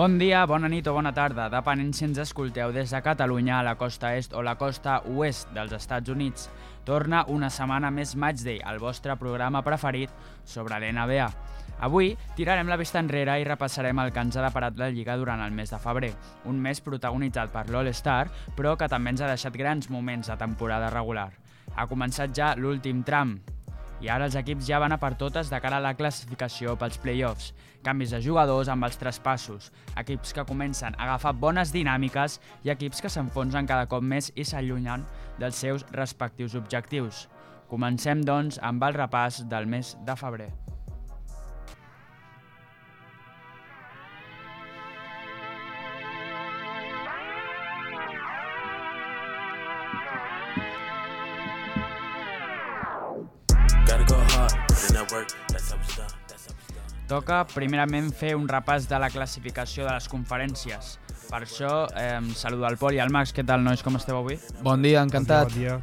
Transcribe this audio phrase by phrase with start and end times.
[0.00, 3.64] Bon dia, bona nit o bona tarda, depenent si ens escolteu des de Catalunya a
[3.66, 6.46] la costa est o la costa oest dels Estats Units.
[6.88, 10.08] Torna una setmana més Matchday, el vostre programa preferit
[10.48, 11.28] sobre l'NBA.
[11.84, 15.44] Avui tirarem la vista enrere i repassarem el que ens ha deparat la Lliga durant
[15.44, 16.14] el mes de febrer,
[16.48, 20.88] un mes protagonitzat per l'All-Star, però que també ens ha deixat grans moments de temporada
[20.96, 21.28] regular.
[21.76, 23.36] Ha començat ja l'últim tram,
[24.00, 26.98] i ara els equips ja van a per totes de cara a la classificació pels
[27.02, 27.52] play-offs.
[27.84, 33.00] Canvis de jugadors amb els traspassos, equips que comencen a agafar bones dinàmiques i equips
[33.00, 35.06] que s'enfonsen cada cop més i s'allunyen
[35.40, 37.28] dels seus respectius objectius.
[37.70, 40.50] Comencem, doncs, amb el repàs del mes de febrer.
[57.10, 60.92] Toca, primerament, fer un repàs de la classificació de les conferències.
[61.26, 63.32] Per això, eh, saludo al Pol i al Max.
[63.34, 63.82] Què tal, nois?
[63.82, 64.38] Com esteu avui?
[64.62, 65.48] Bon dia, encantat.
[65.48, 65.80] Bon dia.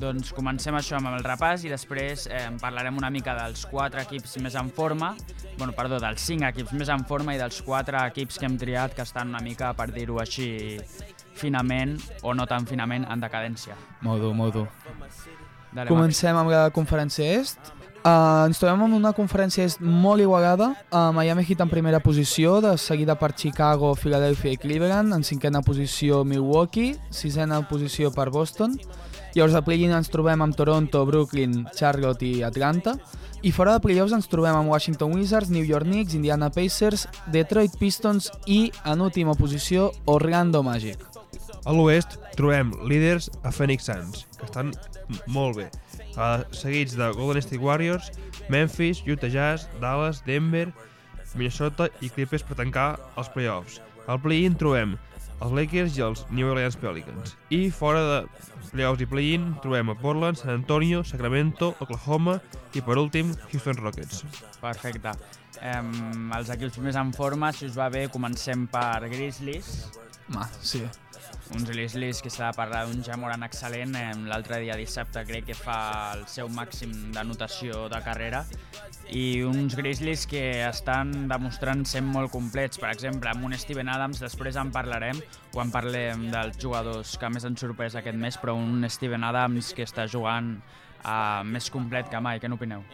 [0.00, 4.38] Doncs comencem això amb el repàs i després eh, parlarem una mica dels quatre equips
[4.40, 5.10] més en forma,
[5.58, 8.94] bueno, perdó, dels cinc equips més en forma i dels quatre equips que hem triat
[8.96, 10.80] que estan una mica, per dir-ho així,
[11.34, 13.76] finament o no tan finament en decadència.
[14.00, 14.66] Molt dur, molt dur.
[15.74, 17.74] Dale, Comencem amb la conferència est.
[18.00, 20.70] Uh, ens trobem en una conferència molt igualada.
[20.88, 25.12] Uh, Miami Heat en primera posició, de seguida per Chicago, Philadelphia i Cleveland.
[25.12, 28.78] En cinquena posició Milwaukee, sisena posició per Boston.
[29.34, 32.96] Llavors a play-in ens trobem amb Toronto, Brooklyn, Charlotte i Atlanta.
[33.42, 37.76] I fora de playoffs ens trobem amb Washington Wizards, New York Knicks, Indiana Pacers, Detroit
[37.78, 41.04] Pistons i, en última posició, Orlando Magic.
[41.64, 44.72] A l'oest trobem líders a Phoenix Suns, que estan
[45.28, 45.68] molt bé,
[46.16, 48.10] uh, seguits de Golden State Warriors,
[48.48, 50.70] Memphis, Utah Jazz, Dallas, Denver,
[51.34, 53.80] Minnesota i Clippers per tancar els playoffs.
[54.10, 54.96] Al play-in trobem
[55.40, 57.36] els Lakers i els New Orleans Pelicans.
[57.54, 58.18] I fora de
[58.70, 62.38] playoffs i play-in trobem a Portland, San Antonio, Sacramento, Oklahoma
[62.74, 64.24] i per últim Houston Rockets.
[64.60, 65.14] Perfecte.
[65.60, 65.82] Eh,
[66.36, 69.70] els equips més en forma, si us va bé, comencem per Grizzlies.
[70.30, 70.84] Ma, sí.
[71.54, 73.96] Uns Grizzlies que s'ha de parlar d'un Jamoran excel·lent.
[74.30, 75.78] L'altre dia dissabte crec que fa
[76.14, 78.44] el seu màxim d'anotació de carrera
[79.10, 82.78] i uns Grizzlies que estan demostrant ser molt complets.
[82.78, 85.18] Per exemple, amb un Steven Adams, després en parlarem
[85.54, 89.86] quan parlem dels jugadors que més han sorprès aquest mes, però un Steven Adams que
[89.86, 90.56] està jugant
[91.04, 92.38] uh, més complet que mai.
[92.40, 92.84] Què n'opineu?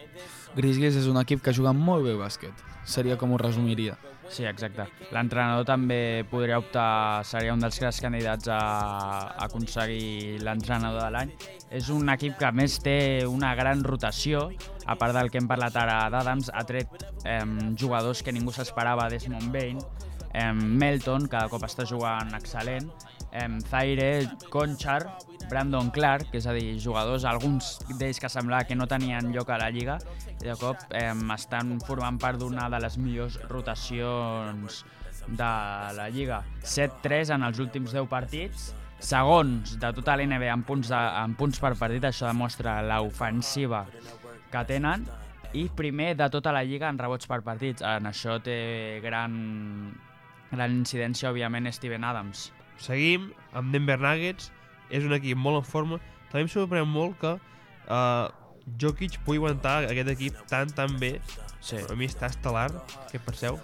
[0.57, 2.65] Grizzlies és un equip que juga molt bé bàsquet.
[2.87, 3.97] Seria com ho resumiria.
[4.29, 4.85] Sí, exacte.
[5.15, 11.31] L'entrenador també podria optar, seria un dels grans candidats a, a aconseguir l'entrenador de l'any.
[11.79, 14.47] És un equip que més té una gran rotació,
[14.85, 17.41] a part del que hem parlat ara d'Adams, ha tret eh,
[17.79, 19.79] jugadors que ningú s'esperava, Desmond Bain,
[20.33, 22.91] eh, Melton, cada cop està jugant excel·lent,
[23.31, 24.11] eh, Zaire,
[24.51, 25.01] Conchar,
[25.49, 29.49] Brandon Clark, que és a dir, jugadors, alguns d'ells que semblava que no tenien lloc
[29.49, 29.97] a la Lliga,
[30.41, 34.83] de cop eh, estan formant part d'una de les millors rotacions
[35.27, 35.51] de
[35.97, 36.41] la Lliga.
[36.63, 41.61] 7-3 en els últims 10 partits, segons de tota l'NBA en punts, de, en punts
[41.61, 43.85] per partit, això demostra l'ofensiva
[44.51, 45.05] que tenen,
[45.55, 47.83] i primer de tota la Lliga en rebots per partits.
[47.85, 49.93] En això té gran,
[50.51, 52.49] gran incidència, òbviament, Steven Adams.
[52.81, 54.51] Seguim amb Denver Nuggets,
[54.89, 55.99] és un equip molt en forma.
[56.31, 58.27] També em sorprèn molt que uh,
[58.79, 61.17] Jokic pugui aguantar aquest equip tan tan bé.
[61.61, 61.79] Sí.
[61.79, 62.69] A mi està estel·lar,
[63.11, 63.59] què penseu?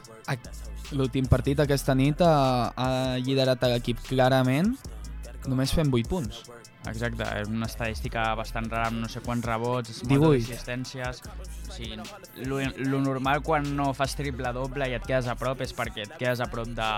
[0.94, 2.89] L'últim partit aquesta nit ha, ha
[3.23, 4.73] liderat l'equip clarament,
[5.47, 6.44] només fent 8 punts.
[6.89, 10.19] Exacte, és una estadística bastant rara, amb no sé quants rebots, 18.
[10.19, 11.21] moltes assistències...
[11.63, 11.95] O sigui,
[12.45, 12.59] lo,
[12.91, 16.43] lo normal quan no fas triple-doble i et quedes a prop és perquè et quedes
[16.43, 16.90] a prop de,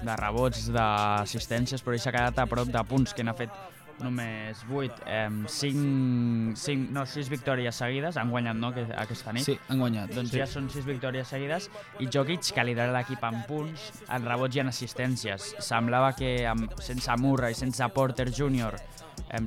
[0.00, 3.52] de rebots, d'assistències, però ell s'ha quedat a prop de punts, que n'ha fet
[4.00, 9.44] només 8, eh, 5, 5, no, 6 victòries seguides, han guanyat, no, que- aquesta nit?
[9.44, 10.10] Sí, han guanyat.
[10.14, 11.70] Doncs ja són 6 victòries seguides
[12.00, 15.54] i Jokic, que lidera l'equip en punts, en rebots i en assistències.
[15.58, 18.76] Semblava que amb, sense Murray sense Porter Jr.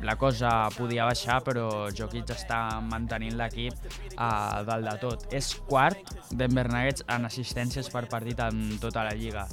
[0.04, 3.74] la cosa podia baixar, però Jokic està mantenint l'equip
[4.18, 5.34] a dalt de tot.
[5.34, 5.98] És quart
[6.32, 9.48] Denver Nuggets en assistències per partit en tota la lliga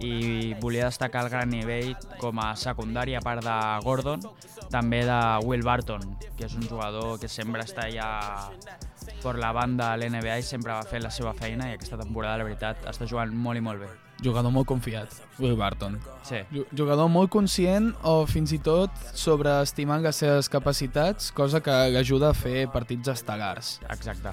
[0.00, 4.20] i volia destacar el gran nivell com a secundari, a part de Gordon,
[4.70, 6.00] també de Will Barton,
[6.36, 8.50] que és un jugador que sempre està allà
[9.22, 12.38] per la banda a l'NBA i sempre va fer la seva feina i aquesta temporada,
[12.40, 13.88] la veritat, està jugant molt i molt bé.
[14.22, 15.08] Jugador molt confiat,
[15.38, 15.98] Will Barton.
[16.28, 21.72] Sí, Ju- Jugador molt conscient o fins i tot sobreestimant les seves capacitats, cosa que
[21.92, 23.78] l'ajuda a fer partits estel·lars.
[23.88, 24.32] exacte.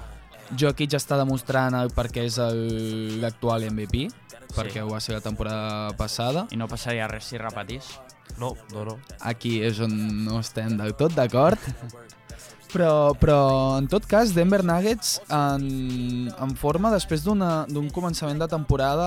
[0.56, 4.08] Jokic està demostrant el per què és el- l'actual MVP,
[4.54, 6.46] perquè ho va ser la temporada passada.
[6.50, 7.94] I no passaria res si repetís.
[8.38, 8.98] No, no, no.
[9.26, 11.58] Aquí és on no estem del tot d'acord.
[12.68, 18.48] Però, però, en tot cas, Denver Nuggets en, en forma després d'una- d'un començament de
[18.52, 19.06] temporada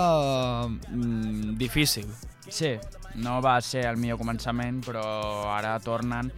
[0.68, 2.08] mm, difícil.
[2.50, 2.72] Sí,
[3.22, 5.04] no va ser el millor començament, però
[5.54, 6.32] ara tornen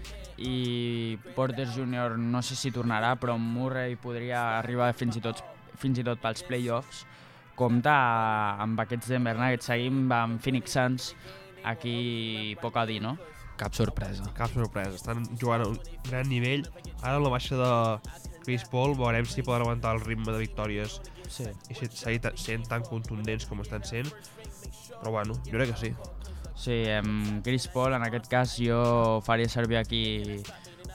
[0.43, 2.17] i Porter Jr.
[2.19, 5.39] no sé si tornarà, però Murray podria arribar fins i tot,
[5.79, 7.05] fins i tot pels playoffs.
[7.55, 9.69] Compte amb aquests Denver Nuggets.
[9.69, 11.11] Seguim amb Phoenix Suns.
[11.63, 13.15] Aquí poc a dir, no?
[13.57, 14.25] Cap sorpresa.
[14.35, 14.95] Cap sorpresa.
[14.97, 15.77] Estan jugant a un
[16.09, 16.65] gran nivell.
[17.01, 17.69] Ara amb la baixa de
[18.43, 21.45] Chris Paul veurem si poden aguantar el ritme de victòries Sí.
[21.69, 24.09] i si seguir sent tan contundents com estan sent.
[24.99, 25.93] Però bueno, jo crec que sí.
[26.55, 30.43] Sí, amb Chris Paul, en aquest cas, jo faria servir aquí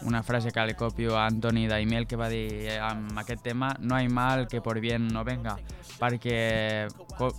[0.02, 3.96] una frase que li copio a Anthony Daimiel que va dir amb aquest tema no
[3.96, 5.56] hay mal que por bien no venga
[5.98, 6.88] perquè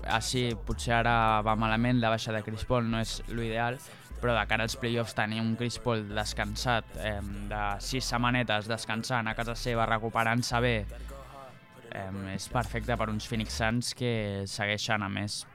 [0.08, 3.80] així potser ara va malament la baixa de Chris Paul no és l'ideal
[4.20, 9.28] però de cara als playoffs tenir un Chris Paul descansat eh, de sis setmanetes descansant
[9.28, 10.76] a casa seva recuperant-se bé
[11.96, 15.46] eh, és perfecte per uns Phoenix Suns que segueixen a més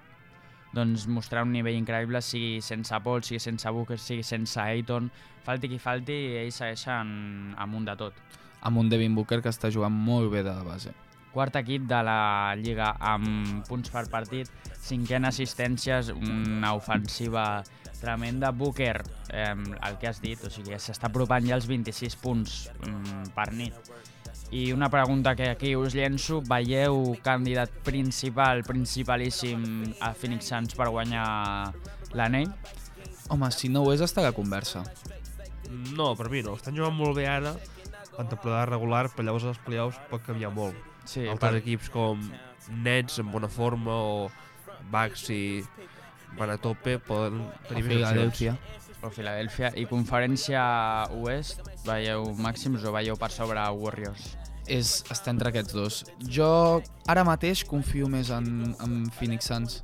[0.74, 5.10] doncs mostrar un nivell increïble, sigui sense Paul, sigui sense Booker, sigui sense Ayton,
[5.46, 8.20] falti qui falti, ells segueixen amunt de tot.
[8.64, 10.94] Amb un Devin Booker que està jugant molt bé de base.
[11.34, 17.64] Quart equip de la Lliga amb punts per partit, cinquena assistències, una ofensiva
[18.00, 18.52] tremenda.
[18.52, 23.32] Booker, eh, el que has dit, o sigui, s'està apropant ja als 26 punts mm,
[23.34, 23.74] per nit.
[24.50, 29.64] I una pregunta que aquí us llenço, veieu candidat principal, principalíssim
[30.00, 31.72] a Phoenix Suns per guanyar
[32.14, 32.52] l'anell?
[33.32, 34.84] Home, si no ho és, està a la conversa.
[35.96, 36.54] No, per mi no.
[36.60, 37.54] Estan jugant molt bé ara
[38.18, 40.78] en temporada regular, però llavors els playoffs pot canviar molt.
[41.08, 42.20] Sí, Altres equips com
[42.84, 44.28] Nets en bona forma o
[44.92, 45.42] Bucks i
[46.38, 48.83] van a tope poden tenir més opcions.
[49.04, 49.72] O Filadèlfia.
[49.76, 50.62] I conferència
[51.20, 54.32] oest, veieu màxims o veieu per sobre Warriors?
[54.64, 55.98] És, està entre aquests dos.
[56.24, 56.80] Jo
[57.10, 59.82] ara mateix confio més en, en Phoenix Suns.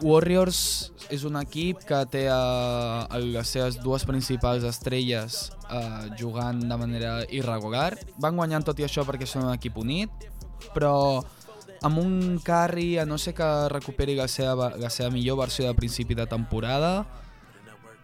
[0.00, 0.60] Warriors
[1.12, 7.18] és un equip que té uh, les seves dues principals estrelles uh, jugant de manera
[7.28, 7.94] irregular.
[8.20, 10.28] Van guanyant tot i això perquè són un equip unit,
[10.76, 11.20] però
[11.84, 15.76] amb un Curry, a no ser que recuperi la seva, la seva millor versió de
[15.76, 17.06] principi de temporada,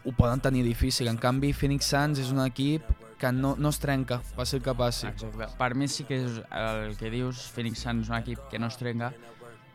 [0.07, 1.09] ho poden tenir difícil.
[1.11, 2.87] En canvi, Phoenix Suns és un equip
[3.19, 5.09] que no, no es trenca, passi el que passi.
[5.11, 5.49] Exacte.
[5.59, 8.71] Per mi sí que és el que dius, Phoenix Suns és un equip que no
[8.71, 9.11] es trenca,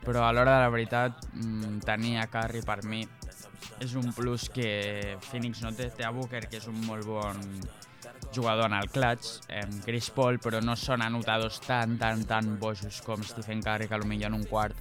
[0.05, 3.03] però a l'hora de la veritat, mm, tenir a Curry per mi
[3.81, 5.91] és un plus que Phoenix no té.
[5.97, 7.43] Té a Booker, que és un molt bon
[8.33, 13.01] jugador en el clutch, amb Chris Paul, però no són anotadors tan, tan, tan bojos
[13.05, 14.77] com Stephen Curry, que potser en un quart,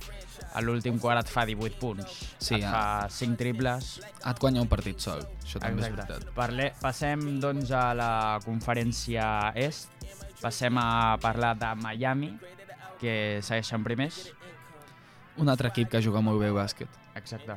[0.53, 4.69] a l'últim quart et fa 18 punts, Sí, et fa 5 triples, Et guanya un
[4.69, 6.13] partit sol, això també és Exacte.
[6.13, 6.35] veritat.
[6.35, 9.89] Parle, passem doncs a la conferència est.
[10.41, 12.39] Passem a parlar de Miami,
[13.01, 14.33] que segueixen primers.
[15.37, 16.89] Un altre equip que juga molt bé al bàsquet.
[17.15, 17.57] Exacte.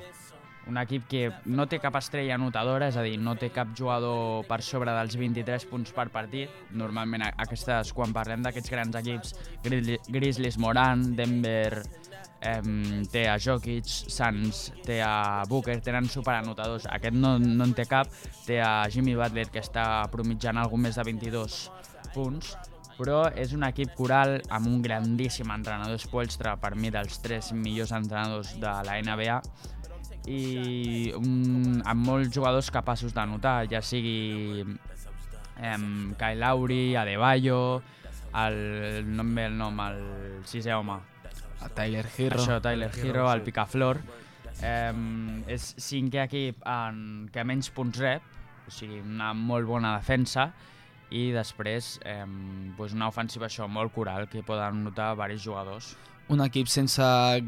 [0.69, 4.45] Un equip que no té cap estrella anotadora, és a dir, no té cap jugador
[4.47, 6.53] per sobre dels 23 punts per partit.
[6.79, 11.83] Normalment aquestes, quan parlem d'aquests grans equips, Grizzlies, Moran, Denver,
[12.43, 16.87] em, té a Jokic, Suns, té a Booker, tenen superanotadors.
[16.91, 18.11] Aquest no, no en té cap,
[18.47, 21.59] té a Jimmy Butler, que està promitjant algun més de 22
[22.13, 22.53] punts,
[22.97, 27.93] però és un equip coral amb un grandíssim entrenador Spoelstra, per mi dels tres millors
[27.95, 29.39] entrenadors de la NBA,
[30.27, 37.81] i un, amb molts jugadors capaços d'anotar, ja sigui em, Kyle Lowry, Adebayo,
[38.33, 38.59] el,
[39.07, 40.03] no em ve el nom, el
[40.49, 40.99] sisè home,
[41.63, 42.41] A Tyler Hero.
[42.41, 43.43] això, Tyler Hero, el.
[43.45, 44.01] Picaflor.
[44.63, 44.93] Eh,
[45.51, 48.25] és cinquè equip en que menys punts rep,
[48.67, 50.51] o sigui, una molt bona defensa,
[51.13, 52.25] i després eh,
[52.77, 55.93] pues una ofensiva això molt coral que poden notar diversos jugadors.
[56.31, 57.03] Un equip sense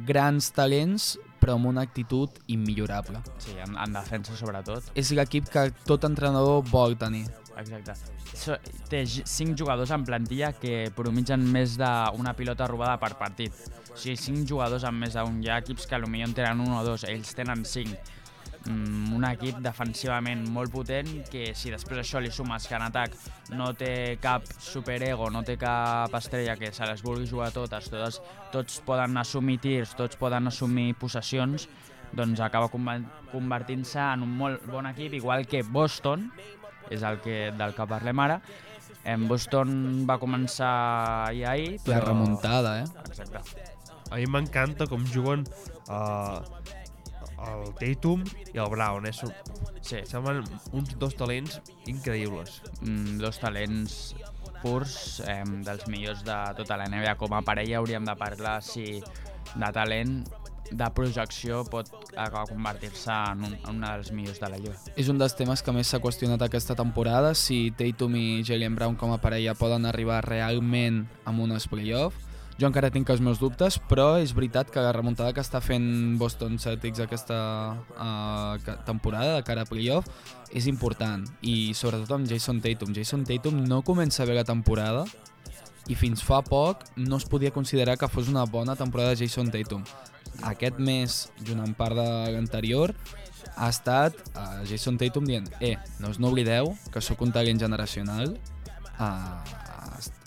[0.08, 3.22] grans talents, però amb una actitud immillorable.
[3.40, 4.92] Sí, en, en defensa sobretot.
[4.98, 7.26] És l'equip que tot entrenador vol tenir.
[7.56, 7.96] Exacte.
[8.36, 8.58] So,
[8.92, 13.56] té cinc jugadors en plantilla que promitgen més d'una pilota robada per partit.
[13.94, 15.40] O sigui, cinc jugadors amb més d'un.
[15.46, 17.96] Hi ha equips que potser en tenen un o dos, ells tenen cinc.
[18.66, 23.14] Mm, un equip defensivament molt potent que si després això li sumes que en atac
[23.54, 28.22] no té cap superego, no té cap estrella que se les vulgui jugar totes, totes
[28.52, 31.68] tots poden assumir tirs, tots poden assumir possessions,
[32.16, 36.32] doncs acaba conver- convertint-se en un molt bon equip, igual que Boston,
[36.90, 38.42] és el que, del que parlem ara,
[39.06, 39.70] En Boston
[40.10, 42.08] va començar i ahir, La però...
[42.08, 42.86] remuntada, eh?
[43.06, 43.62] Exacte.
[44.10, 45.44] A mi m'encanta com juguen
[45.86, 46.42] uh,
[47.46, 48.24] el Tatum
[48.54, 49.06] i el Brown.
[49.06, 49.14] Eh?
[49.14, 49.34] Són,
[49.86, 50.42] Sí, semblen
[50.74, 52.62] uns dos talents increïbles.
[52.82, 54.16] mm, dos talents
[54.64, 57.16] purs, eh, dels millors de tota la NBA.
[57.18, 59.04] Com a parella hauríem de parlar si
[59.56, 60.26] de talent,
[60.72, 61.86] de projecció, pot
[62.18, 64.74] acabar convertir-se en, un, en una dels millors de la Lliga.
[64.98, 68.96] És un dels temes que més s'ha qüestionat aquesta temporada, si Tatum i Jalen Brown
[68.96, 72.16] com a parella poden arribar realment amb unes playoff.
[72.56, 76.16] Jo encara tinc els meus dubtes, però és veritat que la remuntada que està fent
[76.16, 77.38] Boston Celtics aquesta
[77.76, 80.08] uh, temporada de cara a playoff
[80.56, 82.94] és important, i sobretot amb Jason Tatum.
[82.96, 85.04] Jason Tatum no comença bé la temporada
[85.92, 89.52] i fins fa poc no es podia considerar que fos una bona temporada de Jason
[89.52, 89.84] Tatum.
[90.48, 92.96] Aquest mes, junt en part de l'anterior,
[93.56, 98.36] ha estat uh, Jason Tatum dient eh, no us n'oblideu que sóc un talent generacional
[99.00, 99.44] uh,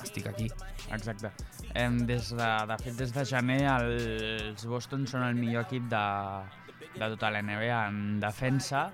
[0.05, 0.49] estic aquí
[0.89, 1.31] Exacte.
[1.75, 6.05] Em, des de, de fet, des de gener els Boston són el millor equip de,
[6.95, 8.89] de tota la NBA en defensa.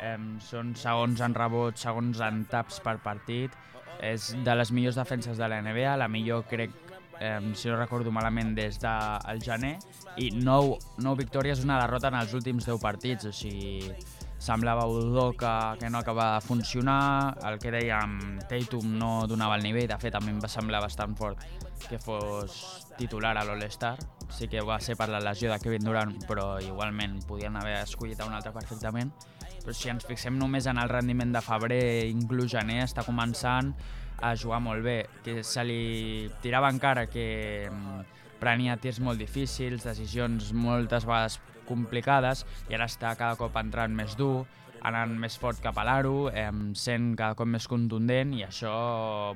[0.00, 3.56] Em, són segons en rebots, segons en taps per partit.
[4.00, 6.72] És de les millors defenses de la NBA, la millor crec,
[7.20, 9.76] em, si no recordo malament, des del gener.
[10.16, 13.28] I 9, 9 victòries, una derrota en els últims 10 partits.
[13.28, 13.92] O sigui,
[14.40, 19.66] semblava Udó que, que no acabava de funcionar, el que dèiem Tatum no donava el
[19.66, 21.44] nivell, de fet mi em va semblar bastant fort
[21.86, 23.98] que fos titular a l'All-Star,
[24.32, 28.20] sí que va ser per la lesió de Kevin Durant, però igualment podien haver escollit
[28.20, 29.12] a un altre perfectament,
[29.60, 33.74] però si ens fixem només en el rendiment de febrer, inclús gener, està començant
[34.20, 38.02] a jugar molt bé, que se li tirava encara que mm,
[38.40, 44.16] prenia tirs molt difícils, decisions moltes vegades complicades i ara està cada cop entrant més
[44.18, 44.44] dur,
[44.82, 48.74] anant més fort cap a l'aro, eh, sent cada cop més contundent i això,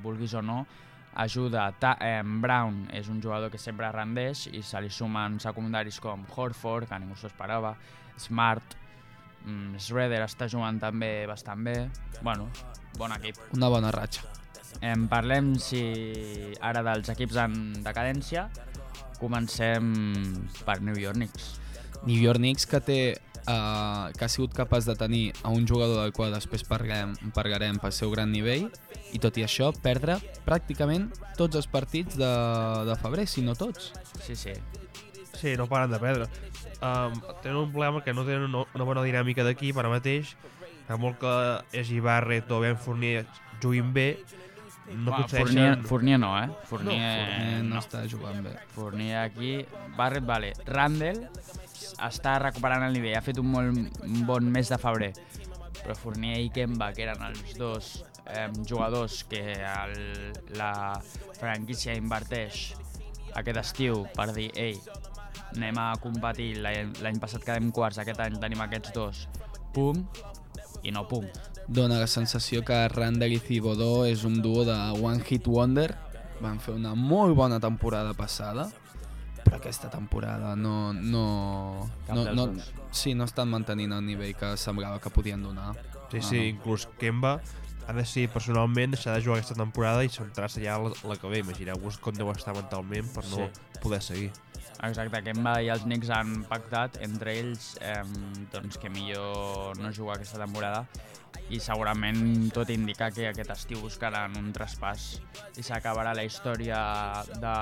[0.02, 0.64] vulguis o no,
[1.14, 1.68] ajuda.
[1.80, 6.24] Ta eh, Brown és un jugador que sempre rendeix i se li sumen secundaris com
[6.34, 7.74] Horford, que ningú s'ho esperava,
[8.20, 8.76] Smart,
[9.44, 11.76] mm, Schroeder està jugant també bastant bé.
[12.22, 12.48] Bueno,
[12.98, 13.38] bon equip.
[13.54, 14.22] una bona ratxa
[14.82, 15.80] Em parlem si
[16.60, 17.52] ara dels equips en
[17.84, 18.48] decadència.
[19.20, 19.92] Comencem
[20.66, 21.63] per New York Knicks.
[22.06, 22.98] New York Knicks que té
[23.48, 27.78] uh, que ha sigut capaç de tenir a un jugador del qual després parlem, parlarem
[27.82, 28.68] pel seu gran nivell
[29.14, 32.32] i tot i això perdre pràcticament tots els partits de,
[32.88, 33.92] de febrer, si no tots.
[34.24, 34.54] Sí, sí.
[35.34, 36.28] Sí, no paren de perdre.
[36.84, 40.34] Um, tenen un problema que no tenen una, una bona dinàmica d'equip ara mateix,
[40.86, 41.34] que molt que
[41.80, 43.24] és Barrett o Ben Fournier
[43.62, 44.08] juguin bé,
[44.92, 45.84] no Fournier, aconsegueixen...
[45.88, 46.48] Fournier no, eh?
[46.68, 47.80] Fournier, Eh, no, no.
[47.80, 48.52] està jugant bé.
[48.74, 49.54] Fournier aquí,
[49.96, 50.52] Barrett, vale.
[50.66, 51.22] Randall
[52.02, 55.12] està recuperant el nivell, ha fet un molt bon mes de febrer,
[55.82, 57.94] però Fournier i Kemba, que eren els dos
[58.26, 59.96] eh, jugadors que el,
[60.58, 61.00] la
[61.38, 62.72] franquícia inverteix
[63.34, 64.78] aquest estiu per dir, ei,
[65.54, 69.26] anem a competir, l'any passat quedem quarts, aquest any tenim aquests dos,
[69.74, 70.04] pum,
[70.84, 71.26] i no pum.
[71.66, 75.88] Dóna la sensació que Randall i Thibodeau és un duo de One Hit Wonder.
[76.44, 78.66] Van fer una molt bona temporada passada,
[79.44, 80.92] però aquesta temporada no...
[80.92, 82.72] no, no, no dos.
[82.90, 85.74] sí, no estan mantenint el nivell que semblava que podien donar.
[86.10, 86.44] Sí, No, sí, no.
[86.44, 87.40] inclús Kemba
[87.86, 91.42] ha decidit personalment deixar de jugar aquesta temporada i centrar-se ja la, la que ve.
[91.44, 93.78] Imagineu-vos com deu estar mentalment per no Sí.
[93.82, 94.30] poder seguir.
[94.84, 98.02] Exacte, Kemba i els Knicks han pactat entre ells eh,
[98.52, 100.84] doncs que millor no jugar aquesta temporada
[101.52, 105.20] i segurament tot indica que aquest estiu buscaran un traspàs
[105.56, 106.78] i s'acabarà la història
[107.40, 107.54] de,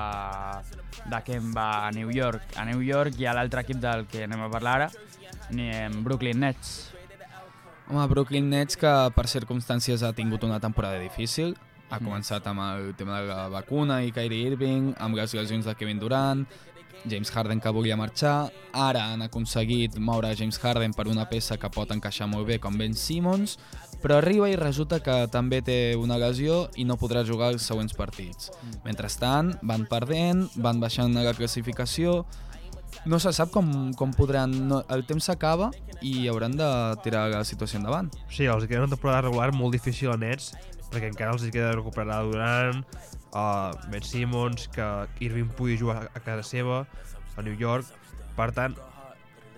[1.10, 2.54] de Kemba a New York.
[2.56, 4.90] A New York hi ha l'altre equip del que anem a parlar ara,
[5.50, 6.91] ni en Brooklyn Nets.
[7.88, 11.56] Home, Brooklyn Nets que per circumstàncies ha tingut una temporada difícil.
[11.90, 12.06] Ha Mm.
[12.06, 15.98] començat amb el tema de la vacuna i Kyrie Irving, amb les lesions de Kevin
[15.98, 16.46] Durant,
[17.04, 21.68] James Harden que volia marxar, ara han aconseguit moure James Harden per una peça que
[21.68, 23.58] pot encaixar molt bé com Ben Simmons,
[24.00, 27.92] però arriba i resulta que també té una lesió i no podrà jugar els següents
[27.92, 28.50] partits.
[28.84, 32.24] Mentrestant, van perdent, van baixant a la classificació,
[33.04, 34.52] no se sap com, com podran...
[34.68, 35.70] No, el temps s'acaba
[36.02, 36.68] i hauran de
[37.04, 38.10] tirar la situació endavant.
[38.30, 40.52] Sí, els queda una temporada regular molt difícil a Nets,
[40.92, 42.84] perquè encara els queda recuperar Durant,
[43.32, 44.88] uh, Ben Simmons, que
[45.24, 46.84] Irving pugui jugar a casa seva,
[47.36, 47.88] a New York.
[48.36, 48.76] Per tant,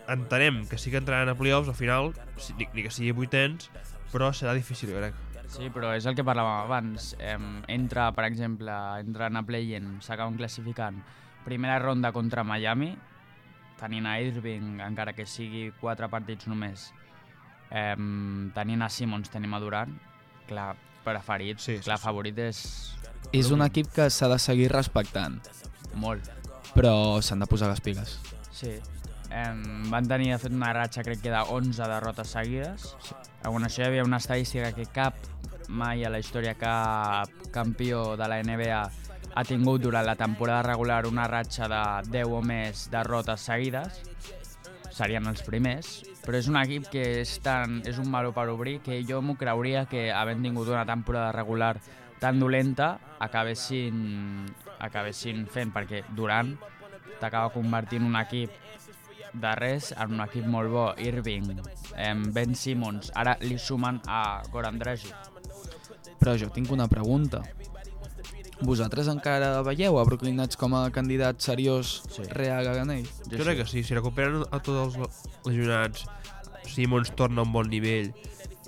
[0.08, 2.12] entenem que sí que entraran a playoffs al final,
[2.58, 3.70] ni, ni que sigui vuitens,
[4.12, 5.20] però serà difícil, jo crec.
[5.54, 7.12] Sí, però és el que parlàvem abans.
[7.20, 7.36] Eh,
[7.70, 8.72] entra, per exemple,
[9.04, 10.98] entren a play-in, s'acaben classificant.
[11.44, 12.94] Primera ronda contra Miami,
[13.84, 16.88] tenint a Irving, encara que sigui quatre partits només.
[17.70, 17.94] Eh,
[18.56, 19.92] tenint a Simmons, tenim a Durant.
[20.48, 20.72] Clar,
[21.04, 21.60] preferit.
[21.60, 22.04] Sí, sí, Clar, sí.
[22.08, 22.58] favorit és
[23.32, 25.38] És un equip que s'ha de seguir respectant,
[25.96, 26.26] molt.
[26.74, 28.18] però s'han de posar les piles.
[28.52, 28.74] Sí.
[29.34, 32.94] Em, van tenir, de fet, una ratxa, crec que de 11 derrotes seguides.
[33.02, 33.14] Sí.
[33.44, 35.16] En això hi havia una estadística que cap
[35.68, 38.82] mai a la història cap campió de la NBA
[39.34, 44.00] ha tingut durant la temporada regular una ratxa de 10 o més derrotes seguides.
[44.94, 48.78] Serien els primers, però és un equip que és, tan, és un malo per obrir
[48.84, 51.74] que jo m'ho creuria que havent tingut una temporada regular
[52.22, 54.46] tan dolenta acabessin,
[54.78, 56.54] acabessin fent, perquè Durant
[57.18, 58.54] t'acaba convertint un equip
[59.34, 60.86] de res en un equip molt bo.
[61.02, 61.58] Irving,
[62.32, 65.14] Ben Simmons, ara li sumen a Goran Dragic.
[66.22, 67.42] Però jo tinc una pregunta.
[68.62, 72.22] Vosaltres encara veieu a Brooklyn Nets com a candidat seriós Sí.
[72.30, 73.06] real a l'anell?
[73.30, 76.06] Jo crec que sí, si recuperen a tots els lesionats,
[76.66, 78.12] Simons torna a un bon nivell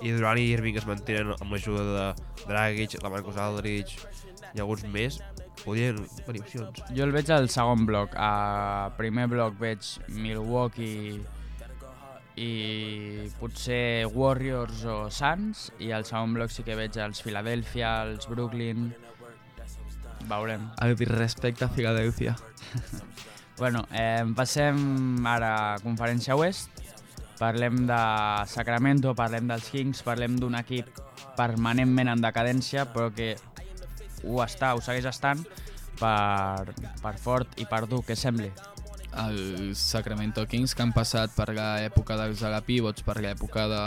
[0.03, 3.97] i Durant i Irving es mantenen amb l'ajuda de Dragic, la Marcus Aldridge
[4.53, 5.17] i alguns més,
[5.63, 6.83] podrien venir opcions.
[6.93, 8.13] Jo el veig al segon bloc.
[8.15, 11.17] A primer bloc veig Milwaukee
[12.37, 12.51] i
[13.39, 18.91] potser Warriors o Suns i al segon bloc sí que veig els Philadelphia, els Brooklyn...
[20.25, 20.69] Veurem.
[20.81, 22.35] El respecte a Filadèlfia.
[23.57, 26.69] Bueno, eh, passem ara a Conferència Oest.
[27.39, 27.97] Parlem de
[28.45, 30.91] Sacramento, parlem dels Kings, parlem d'un equip
[31.37, 33.31] permanentment en decadència, però que
[34.25, 35.41] ho està, ho segueix estant
[35.97, 38.51] per, per fort i per dur que sembli.
[39.17, 43.83] Els Sacramento Kings que han passat per l'època dels ala pivots, per l'època de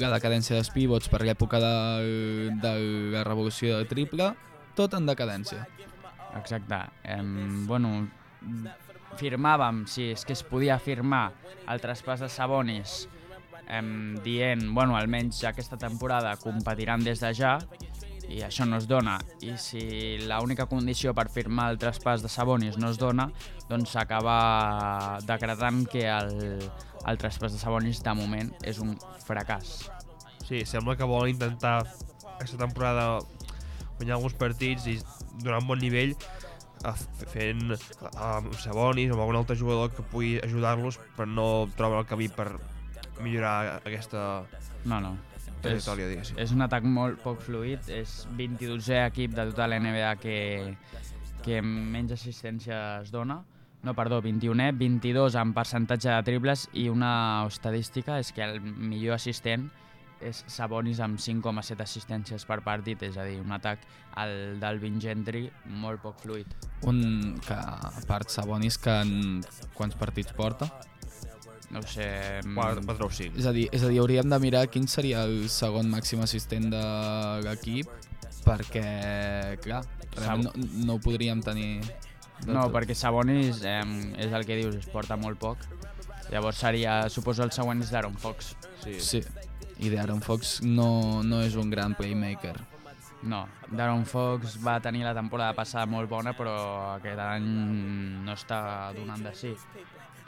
[0.00, 1.74] la decadència dels pivots, per l'època de,
[2.60, 2.74] de
[3.16, 4.34] la revolució del triple,
[4.76, 5.66] tot en decadència.
[6.38, 6.80] Exacte.
[7.02, 8.08] Em, bueno,
[9.20, 11.30] firmàvem, si és que es podia firmar
[11.68, 13.02] el traspàs de Sabonis
[13.66, 17.58] em, dient, bueno, almenys aquesta temporada competiran des de ja
[18.30, 19.82] i això no es dona i si
[20.22, 23.26] l'única condició per firmar el traspàs de Sabonis no es dona
[23.68, 26.60] doncs s'acaba decretant que el,
[27.10, 28.94] el traspàs de Sabonis de moment és un
[29.26, 29.90] fracàs
[30.46, 31.84] Sí, sembla que volen intentar
[32.34, 33.20] aquesta temporada
[34.00, 34.98] guanyar alguns partits i
[35.44, 36.16] donar un bon nivell
[37.28, 37.74] fent
[38.16, 42.30] amb Sabonis o amb algun altre jugador que pugui ajudar-los però no troben el camí
[42.32, 42.54] per
[43.20, 44.46] millorar aquesta
[44.88, 45.18] no, no
[45.60, 46.38] trajectòria, diguéssim.
[46.40, 50.36] És un atac molt poc fluid, és 22è equip de tota la NBA que,
[51.44, 53.40] que menys assistència es dona.
[53.84, 57.12] No, perdó, 21è, 22 en percentatge de triples i una
[57.48, 59.70] estadística és que el millor assistent
[60.20, 63.82] és Sabonis amb 5,7 assistències per partit, és a dir, un atac
[64.20, 65.46] al d'Alvin Gentry
[65.80, 66.50] molt poc fluid.
[66.88, 69.40] Un que, a part Sabonis, que en
[69.76, 70.70] quants partits porta?
[71.70, 72.40] No ho sé...
[72.44, 73.38] mm, 4, 4 o 5.
[73.38, 76.70] És a dir, és a dir, hauríem de mirar quin seria el segon màxim assistent
[76.72, 76.84] de
[77.46, 77.90] l'equip,
[78.44, 78.86] perquè,
[79.62, 79.84] clar,
[80.42, 81.78] no, no ho podríem tenir...
[82.40, 82.74] del No, tot.
[82.74, 83.84] perquè Sabonis eh,
[84.18, 85.62] és el que dius, es porta molt poc.
[86.30, 88.54] Llavors seria, suposo, el següent és d'Aaron Fox.
[88.82, 88.96] Sí.
[89.02, 89.20] Sí,
[89.80, 92.56] i d'Aaron Fox no, no és un gran playmaker.
[93.22, 96.54] No, Darren Fox va tenir la temporada passada molt bona, però
[96.94, 97.48] aquest any
[98.24, 98.60] no està
[98.96, 99.52] donant de sí.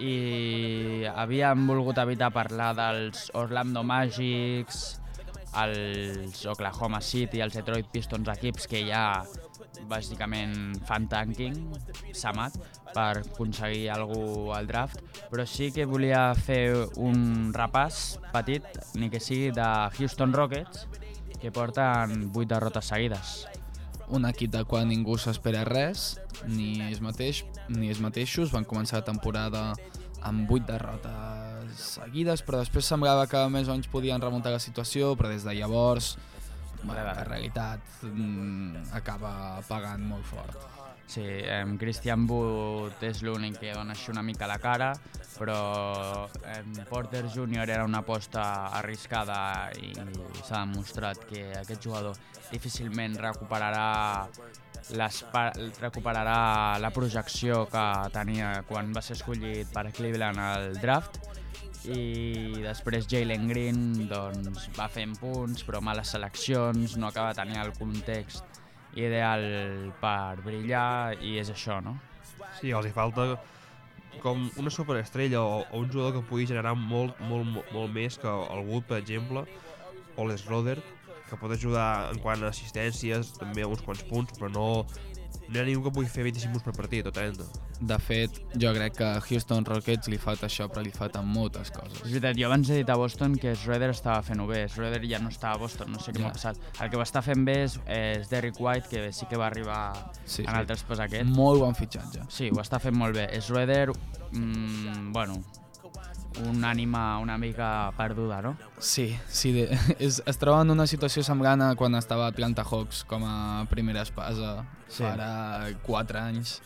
[0.03, 4.83] I havíem volgut evitar parlar dels Orlando Magics,
[5.63, 9.23] els Oklahoma City, els Detroit Pistons, equips que ja
[9.89, 11.57] bàsicament fan tanking,
[12.17, 12.57] Samat,
[12.93, 19.21] per aconseguir algú al draft, però sí que volia fer un repàs petit, ni que
[19.21, 19.69] sigui de
[19.99, 20.87] Houston Rockets,
[21.41, 23.33] que porten 8 derrotes seguides.
[24.13, 27.43] Un equip del qual ningú s'espera res, ni ells, mateix,
[27.73, 28.53] ni ells mateixos.
[28.53, 29.73] Van començar la temporada
[30.23, 35.17] amb 8 derrotes seguides, però després semblava que més o menys podien remuntar la situació,
[35.17, 36.17] però des de llavors
[36.87, 40.57] la realitat mm, acaba pagant molt fort.
[41.07, 44.93] Sí, eh, Christian Wood és l'únic que dona així una mica la cara,
[45.37, 47.69] però eh, Porter Jr.
[47.69, 49.93] era una aposta arriscada i
[50.43, 52.17] s'ha demostrat que aquest jugador
[52.53, 54.27] difícilment recuperarà
[55.81, 61.21] recuperarà la projecció que tenia quan va ser escollit per Cleveland al draft
[61.91, 67.61] i després Jalen Green doncs, va fent punts però males seleccions, no acaba de tenir
[67.63, 68.61] el context
[68.95, 69.45] ideal
[70.03, 71.97] per brillar i és això, no?
[72.61, 73.35] Sí, els hi falta
[74.23, 78.19] com una superestrella o, o un jugador que pugui generar molt, molt, molt, molt més
[78.21, 79.47] que el Wood, per exemple,
[80.17, 80.77] o l'Sroder,
[81.29, 84.67] que pot ajudar en quant a assistències, també a uns quants punts, però no
[85.49, 87.45] no hi ha ningú que pugui fer 25 punts per partit o 30.
[87.83, 91.71] De fet, jo crec que a Houston Rockets li falta això, però li falten moltes
[91.71, 92.03] És coses.
[92.05, 94.69] veritat, jo abans he dit a Boston que Schroeder estava fent-ho bé.
[94.69, 96.27] Schroeder ja no estava a Boston, no sé què Ja.
[96.27, 96.57] m'ha passat.
[96.81, 99.93] El que ho està fent bé és, és Derrick White, que sí que va arribar
[100.25, 100.59] Sí, en sí.
[100.61, 101.25] el traspàs aquest.
[101.29, 102.23] Molt bon fitxatge.
[102.29, 103.29] Sí, ho està fent molt bé.
[103.41, 103.91] Schroeder,
[104.33, 105.43] mm, bueno,
[106.49, 108.57] una ànima una mica perduda, no?
[108.79, 109.67] Sí, sí de,
[109.99, 113.67] és, es troba en una situació semblant a quan estava a Atlanta Hawks com a
[113.71, 115.05] primera espasa Sí.
[115.09, 116.59] ara 4 anys,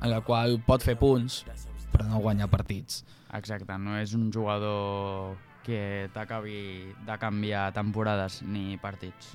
[0.00, 1.44] en la qual pot fer punts,
[1.92, 3.04] però no guanya partits.
[3.32, 9.32] Exacte, no és un jugador que t'acabi de canviar temporades ni partits.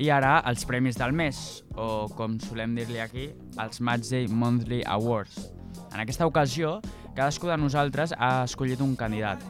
[0.00, 3.26] I ara els premis del mes, o com solem dir-li aquí,
[3.60, 5.50] els Matchday Monthly Awards.
[5.92, 6.78] En aquesta ocasió,
[7.12, 9.44] cadascú de nosaltres ha escollit un candidat.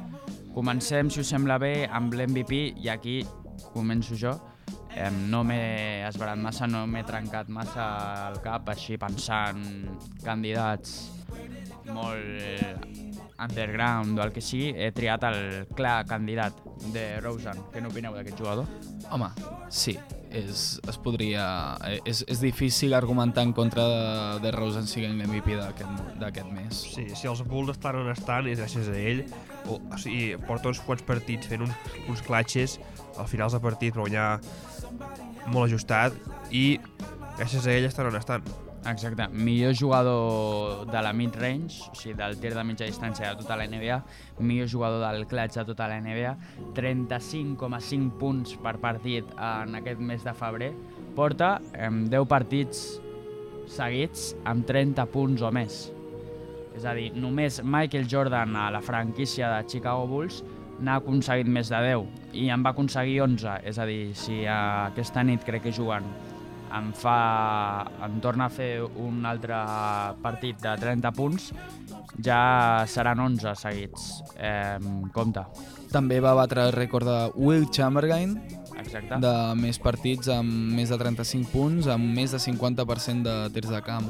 [0.50, 3.20] Comencem, si us sembla bé, amb l'MVP i aquí
[3.70, 4.34] començo jo.
[5.30, 7.86] No m'he esbarat massa, no m'he trencat massa
[8.32, 9.62] el cap així pensant
[10.26, 11.12] candidats
[11.94, 12.90] molt
[13.38, 14.74] underground o el que sigui.
[14.74, 16.58] He triat el clar candidat
[16.90, 17.68] de Rosen.
[17.70, 18.66] Què n'opineu d'aquest jugador?
[19.14, 19.30] Home,
[19.70, 19.94] sí,
[20.30, 21.44] és, es podria...
[21.86, 25.56] eh, És, és difícil argumentar en contra de, de Rosen siguent l'MVP
[26.20, 26.82] d'aquest mes.
[26.94, 29.24] Sí, si els Bulls estan on estan és gràcies a ell.
[29.66, 32.78] O, o sigui, porta uns quants partits fent uns, uns clatxes
[33.18, 34.38] al finals de partit guanyar
[35.50, 36.16] molt ajustat
[36.54, 36.78] i
[37.38, 38.44] gràcies a ell estan on estan.
[38.86, 43.58] Exacte, millor jugador de la mid-range, o sigui, del tir de mitja distància de tota
[43.60, 43.98] la NBA,
[44.40, 46.32] millor jugador del clutch de tota la NBA,
[46.78, 50.70] 35,5 punts per partit en aquest mes de febrer,
[51.14, 52.86] porta eh, 10 partits
[53.68, 55.82] seguits amb 30 punts o més.
[56.72, 60.40] És a dir, només Michael Jordan a la franquícia de Chicago Bulls
[60.80, 64.58] n'ha aconseguit més de 10 i en va aconseguir 11, és a dir, si eh,
[64.88, 66.08] aquesta nit crec que juguen
[66.76, 67.18] em fa
[68.06, 69.58] em torna a fer un altre
[70.22, 71.50] partit de 30 punts
[72.22, 74.78] ja seran 11 seguits eh,
[75.14, 75.44] compte
[75.90, 78.36] També va batre el rècord de Will Chamberlain,
[78.78, 83.72] exacte de més partits amb més de 35 punts, amb més de 50% de tirs
[83.74, 84.06] de camp.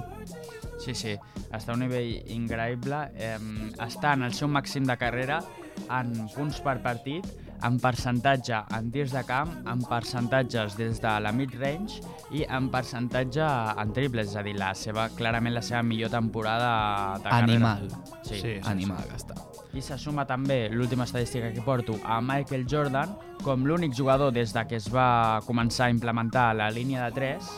[0.81, 1.15] Sí, sí,
[1.53, 3.01] està a un nivell increïble.
[3.17, 3.37] Eh,
[3.85, 5.41] està en el seu màxim de carrera
[5.89, 7.27] en punts per partit,
[7.67, 12.01] en percentatge en tirs de camp, en percentatges des de la mid-range
[12.33, 13.45] i en percentatge
[13.81, 17.43] en triples, és a dir, la seva, clarament la seva millor temporada de carrera.
[17.45, 17.89] Animal.
[18.23, 18.55] Sí, Sí.
[18.65, 19.35] Animal, està.
[19.75, 24.53] I se suma també l'última estadística que porto a Michael Jordan com l'únic jugador des
[24.53, 27.51] de que es va començar a implementar la línia de 3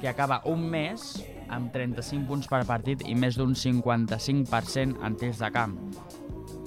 [0.00, 5.38] que acaba un mes amb 35 punts per partit i més d'un 55% en tirs
[5.42, 5.78] de camp.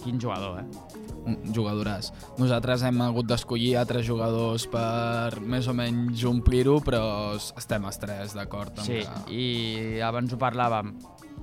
[0.04, 1.11] Quin jugador, eh?
[1.25, 2.12] Un jugadoràs.
[2.39, 8.34] Nosaltres hem hagut d'escollir altres jugadors per més o menys omplir-ho, però estem els tres
[8.38, 9.34] d'acord amb Sí, que...
[9.34, 10.95] i abans ho parlàvem.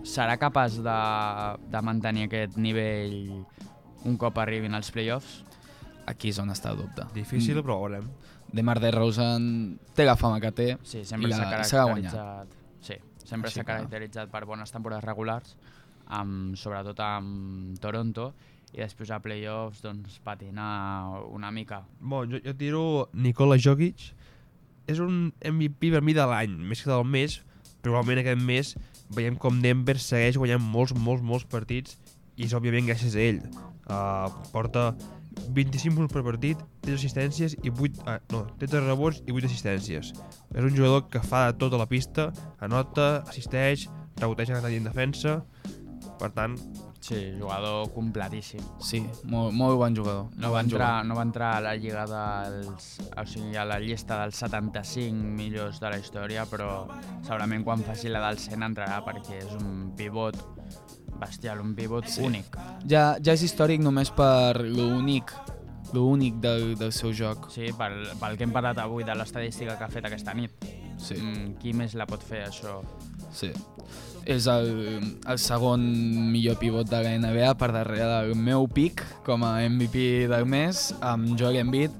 [0.07, 0.97] Serà capaç de,
[1.71, 3.45] de mantenir aquest nivell
[4.07, 5.45] un cop arribin als playoffs?
[6.09, 7.05] Aquí és on està el dubte.
[7.15, 8.07] Difícil, però ho veurem.
[8.49, 10.69] Demar DeRozan té la fama que té.
[10.83, 12.15] Sí, sempre I s'ha la- s'ha guanyat.
[12.15, 12.55] caracteritzat...
[12.81, 12.95] Sí,
[13.29, 15.57] sempre s'ha caracteritzat per bones temporades regulars,
[16.07, 18.31] amb, sobretot amb Toronto,
[18.75, 21.83] i després a playoffs doncs, patinar una mica.
[22.01, 22.83] Bon, jo, jo tiro
[23.15, 24.11] Nikola Jokic.
[24.89, 27.41] És un MVP per mi de l'any, més que del mes.
[27.85, 28.75] Probablement aquest mes
[29.15, 31.97] veiem com Denver segueix guanyant molts, molts, molts partits
[32.39, 33.41] i és òbviament gràcies a ell.
[33.89, 34.93] Uh, porta
[35.55, 40.13] 25 punts per partit, 3 assistències i 8, uh, no, 13 rebots i 8 assistències.
[40.55, 42.29] És un jugador que fa de tot a la pista,
[42.65, 43.89] anota, assisteix,
[44.21, 45.41] reboteja en defensa.
[46.19, 46.57] Per tant,
[47.09, 48.63] Sí, jugador completíssim.
[48.85, 50.29] Sí, molt, molt bon jugador.
[50.37, 54.21] No va, entrar, no va entrar a la lliga dels, o sigui, a la llista
[54.23, 56.87] dels 75 millors de la història, però
[57.27, 60.37] segurament quan faci la del 100 entrarà perquè és un pivot
[61.19, 62.23] bestial, un pivot sí.
[62.29, 62.59] únic.
[62.87, 65.33] Ja, ja és històric només per l'únic
[65.93, 67.49] l'únic del, del seu joc.
[67.55, 70.69] Sí, pel, pel que hem parlat avui de l'estadística que ha fet aquesta nit.
[70.99, 72.81] Sí, Mm, qui més la pot fer, això?
[73.33, 73.53] Sí.
[74.29, 75.81] És el, el segon
[76.33, 80.91] millor pivot de la NBA per darrere del meu pic com a MVP del mes
[81.01, 81.91] amb Joel Embiid,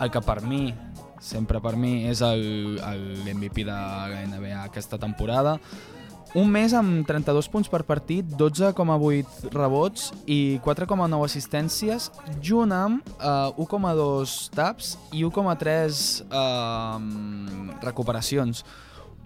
[0.00, 0.72] el que per mi,
[1.20, 5.58] sempre per mi, és el- el- l'MVP de la NBA aquesta temporada.
[6.36, 12.10] Un mes amb 32 punts per partit, 12,8 rebots i 4,9 assistències,
[12.42, 18.64] junt amb eh, 1,2 taps i 1,3 eh, recuperacions.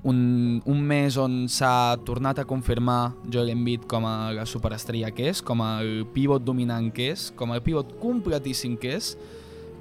[0.03, 5.29] Un, un mes on s'ha tornat a confirmar Joel Embiid com a la superestrella que
[5.29, 9.13] és, com el pivot dominant que és, com el pivot completíssim que és,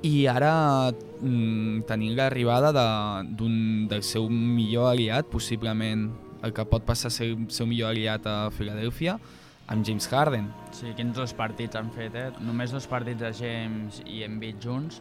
[0.04, 2.88] i ara mm, tenint l'arribada de,
[3.92, 6.10] del seu millor aliat, possiblement
[6.44, 9.18] el que pot passar a ser el seu millor aliat a Filadèlfia,
[9.70, 10.48] amb James Harden.
[10.74, 12.30] Sí, quins dos partits han fet, eh?
[12.42, 15.00] Només dos partits de James i Embiid junts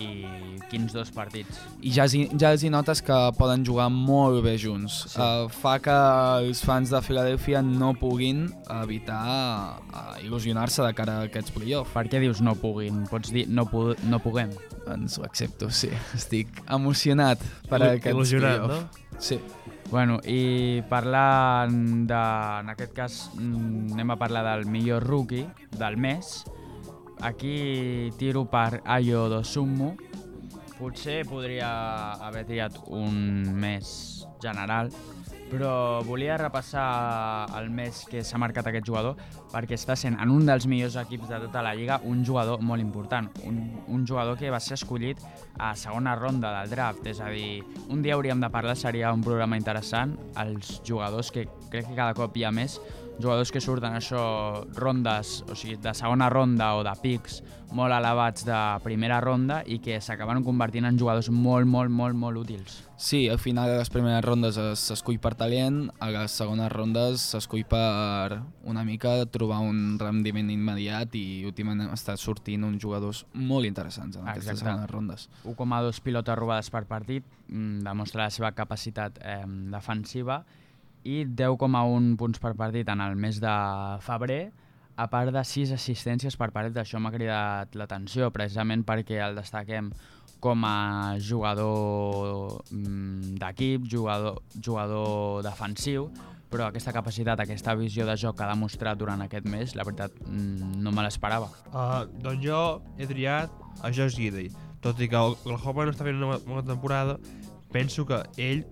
[0.00, 0.24] i
[0.70, 1.60] quins dos partits.
[1.82, 5.04] I ja, els hi- ja els hi notes que poden jugar molt bé junts.
[5.12, 5.20] Sí.
[5.20, 5.94] Uh, fa que
[6.44, 8.46] els fans de Filadèlfia no puguin
[8.82, 9.20] evitar
[9.78, 11.92] uh, il·lusionar-se de cara a aquests playoffs.
[11.94, 13.04] Per què dius no puguin?
[13.10, 14.50] Pots dir no, pu no puguem?
[14.90, 15.90] Ens ho accepto, sí.
[16.18, 17.38] Estic emocionat
[17.70, 19.00] per Il- aquests il·lusionat, playoffs.
[19.18, 19.38] Sí.
[19.90, 22.20] Bueno, i parlant de...
[22.64, 25.46] En aquest cas mm, anem a parlar del millor rookie
[25.78, 26.42] del mes.
[27.24, 29.94] Aquí tiro per Ayo Dosumu.
[30.76, 34.90] Potser podria haver triat un mes general,
[35.48, 39.16] però volia repassar el mes que s'ha marcat aquest jugador
[39.54, 42.84] perquè està sent en un dels millors equips de tota la lliga un jugador molt
[42.84, 45.22] important, un, un jugador que va ser escollit
[45.56, 49.24] a segona ronda del draft, és a dir, un dia hauríem de parlar, seria un
[49.24, 50.12] programa interessant,
[50.44, 52.80] els jugadors que crec que cada cop hi ha més,
[53.20, 57.42] jugadors que surten això rondes, o sigui, de segona ronda o de pics
[57.74, 62.38] molt elevats de primera ronda i que s'acaben convertint en jugadors molt, molt, molt, molt
[62.38, 62.80] útils.
[62.96, 67.20] Sí, al final de les primeres rondes es- s'escull per talent, a les segones rondes
[67.20, 73.66] s'escull per una mica trobar un rendiment immediat i últimament està sortint uns jugadors molt
[73.66, 74.70] interessants en aquestes Exacte.
[74.70, 75.28] segones rondes.
[75.44, 80.63] 1,2 pilotes robades per partit, mm, demostra la seva capacitat eh, defensiva i
[81.04, 83.54] 10,1 punts per partit en el mes de
[84.04, 84.42] febrer,
[84.96, 86.76] a part de 6 assistències per partit.
[86.80, 89.90] Això m'ha cridat l'atenció, precisament perquè el destaquem
[90.44, 96.10] com a jugador mm, d'equip, jugador, jugador defensiu,
[96.52, 100.12] però aquesta capacitat, aquesta visió de joc que ha demostrat durant aquest mes, la veritat,
[100.28, 101.48] mm, no me l'esperava.
[101.72, 102.60] Uh, doncs jo
[102.98, 104.52] he triat a Josh Gidey.
[104.84, 107.16] Tot i que l'Oklahoma no està fent una bona temporada,
[107.72, 108.66] penso que ell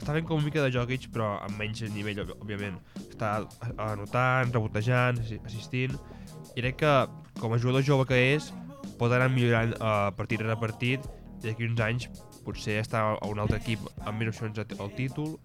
[0.00, 2.80] està fent com una mica de Jokic, però amb menys nivell, òb- òbviament.
[3.10, 3.34] Està
[3.76, 5.94] anotant, rebotejant, assi- assistint,
[6.56, 6.94] i crec que,
[7.40, 8.50] com a jugador jove que és,
[8.98, 11.04] pot anar millorant uh, partit rere partit,
[11.40, 12.08] i d'aquí uns anys
[12.44, 15.36] potser està a un altre equip amb més opcions al títol,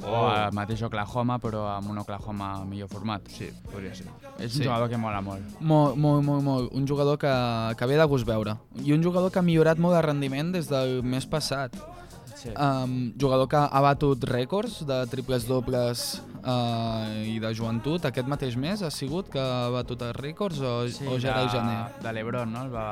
[0.00, 3.26] O al mateix Oklahoma, però amb un Oklahoma millor format.
[3.28, 4.06] Sí, podria ser.
[4.38, 4.60] És Sí.
[4.62, 5.42] un jugador que mola molt.
[5.60, 6.70] Molt, molt, molt, molt.
[6.72, 7.28] Un jugador que,
[7.76, 8.54] que ve de gust veure.
[8.82, 11.76] I un jugador que ha millorat molt de rendiment des del mes passat.
[12.40, 12.50] Sí.
[12.56, 18.06] Um, jugador que ha batut rècords de triples dobles uh, i de joventut.
[18.08, 21.50] Aquest mateix mes ha sigut que ha batut els rècords o, o ja era el
[21.52, 21.80] gener?
[22.00, 22.64] De l'Ebron, no?
[22.64, 22.86] El va...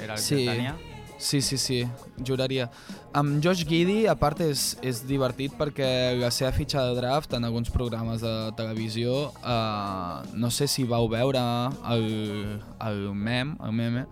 [0.00, 0.40] Era el Sí.
[0.40, 0.76] que tenia.
[1.18, 1.82] Sí, sí, sí,
[2.24, 2.68] juraria.
[3.12, 7.42] Amb Josh Giddy, a part, és, és divertit perquè la seva fitxa de draft en
[7.44, 11.42] alguns programes de televisió, uh, no sé si vau veure
[11.90, 12.06] el,
[12.86, 14.06] el mem, el meme,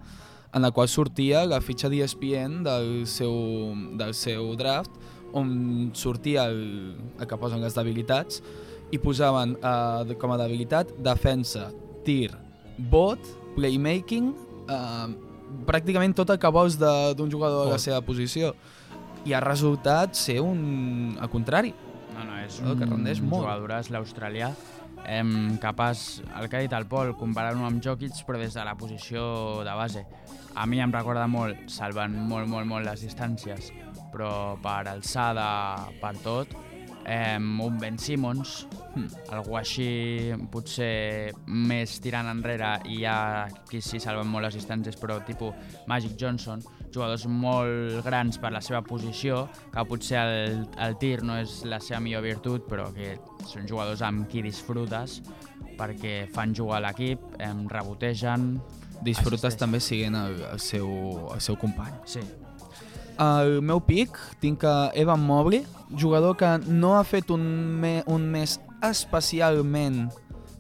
[0.57, 3.35] en el qual sortia la fitxa d'ESPN del, seu,
[4.01, 4.91] del seu draft,
[5.37, 8.41] on sortia el, el que posen les debilitats,
[8.95, 11.69] i posaven uh, com a debilitat defensa,
[12.07, 12.31] tir,
[12.79, 13.21] bot,
[13.57, 14.31] playmaking,
[14.71, 15.09] uh,
[15.69, 17.85] pràcticament tot el que vols de- d'un jugador a la Fort.
[17.85, 18.55] seva posició.
[19.27, 21.17] I ha resultat ser un...
[21.21, 21.75] al contrari.
[22.15, 23.43] No, no, és El un que rendeix molt.
[23.43, 24.53] jugadoràs, l'australià,
[25.05, 28.77] em, capaç, el que ha dit el Pol, comparar-ho amb Jokic, però des de la
[28.79, 29.27] posició
[29.67, 30.07] de base.
[30.57, 33.71] A mi em recorda molt, salvant molt, molt, molt les distàncies,
[34.13, 35.49] però per alçada,
[36.01, 36.57] per tot,
[37.05, 38.65] eh, un Ben Simmons,
[38.97, 39.11] Hmm.
[39.29, 45.19] algú així potser més tirant enrere i ja aquí sí salven molt les distàncies, però
[45.21, 45.53] tipus
[45.87, 46.63] Magic Johnson,
[46.95, 49.43] jugadors molt grans per la seva posició,
[49.75, 54.01] que potser el, el tir no és la seva millor virtut, però que són jugadors
[54.01, 55.21] amb qui disfrutes
[55.77, 58.55] perquè fan jugar l'equip, em rebotegen...
[59.03, 59.59] Disfrutes assisteixen.
[59.59, 60.89] també siguent el, el, seu,
[61.35, 61.93] el seu company.
[62.05, 62.21] Sí,
[63.19, 65.63] Al meu pic tinc a Evan Mobley,
[65.97, 67.41] jugador que no ha fet un,
[67.81, 70.11] me, un mes especialment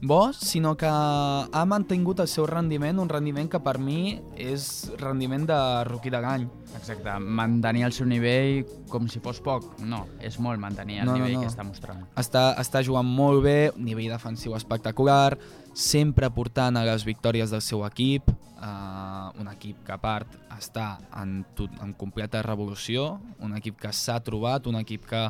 [0.01, 5.44] bo, sinó que ha mantingut el seu rendiment, un rendiment que per mi és rendiment
[5.49, 5.57] de
[5.88, 6.46] rookie de l'any.
[6.77, 7.18] exacte.
[7.18, 9.64] Mantenir el seu nivell com si fos poc.
[9.81, 11.40] No, és molt mantenir el No, no, nivell no.
[11.42, 12.05] que està mostrant.
[12.16, 15.37] Està, està jugant molt bé, nivell defensiu espectacular,
[15.77, 18.31] sempre portant a les victòries del seu equip,
[18.65, 23.93] uh, un equip que a part està en, tot, en completa revolució, un equip que
[23.93, 25.27] s'ha trobat, un equip que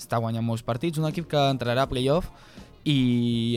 [0.00, 2.30] està guanyant molts partits, un equip que entrarà a playoff
[2.88, 2.96] i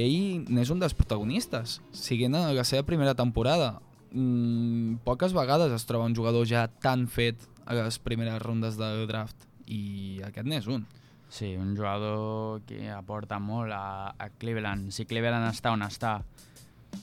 [0.04, 3.78] ell n'és un dels protagonistes, siguent a la seva primera temporada.
[4.12, 9.08] Mm, poques vegades es troba un jugador ja tan fet a les primeres rondes del
[9.08, 10.84] draft i aquest n'és un.
[11.34, 14.92] Sí, un jugador que aporta molt a, a Cleveland.
[14.94, 16.20] Si Cleveland està on està,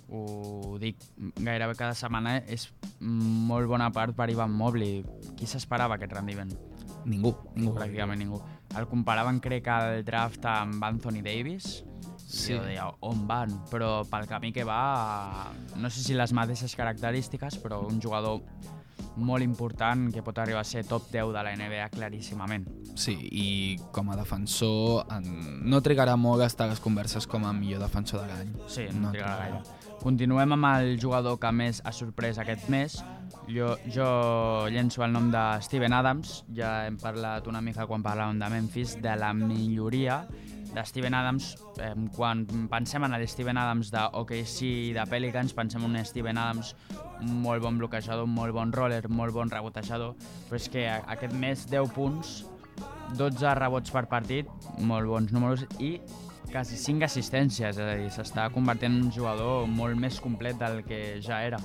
[0.07, 1.03] ho dic
[1.35, 2.69] gairebé cada setmana, és
[3.01, 5.03] molt bona part per Ivan Mobley.
[5.35, 6.55] Qui s'esperava aquest rendiment?
[7.11, 7.75] Ningú, ningú.
[7.75, 8.39] Pràcticament ningú.
[8.79, 11.81] El comparaven, crec, al draft amb Anthony Davis,
[12.31, 12.55] Sí.
[12.55, 13.57] jo deia, on van?
[13.67, 18.45] Però pel camí que va, no sé si les mateixes característiques, però un jugador
[19.21, 22.67] molt important que pot arribar a ser top 10 de la NBA claríssimament.
[22.99, 23.49] Sí, i
[23.95, 25.29] com a defensor en...
[25.71, 28.53] no trigarà molt a estar a les converses com a millor defensor de l'any.
[28.69, 29.63] Sí, no, trigarà gaire.
[30.01, 32.97] Continuem amb el jugador que més ha sorprès aquest mes.
[33.51, 34.07] Jo, jo
[34.73, 36.41] llenço el nom de Steven Adams.
[36.57, 40.23] Ja hem parlat una mica quan parlàvem de Memphis, de la milloria
[40.75, 41.57] de Steven Adams.
[41.81, 46.05] Eh, quan pensem en el Steven Adams de OKC i de Pelicans, pensem en un
[46.05, 46.75] Steven Adams
[47.21, 50.15] molt bon bloquejador, molt bon roller, molt bon rebotejador,
[50.49, 52.41] però és que aquest mes 10 punts,
[53.19, 55.99] 12 rebots per partit, molt bons números, i
[56.51, 60.83] quasi 5 assistències, és a dir, s'està convertint en un jugador molt més complet del
[60.87, 61.61] que ja era.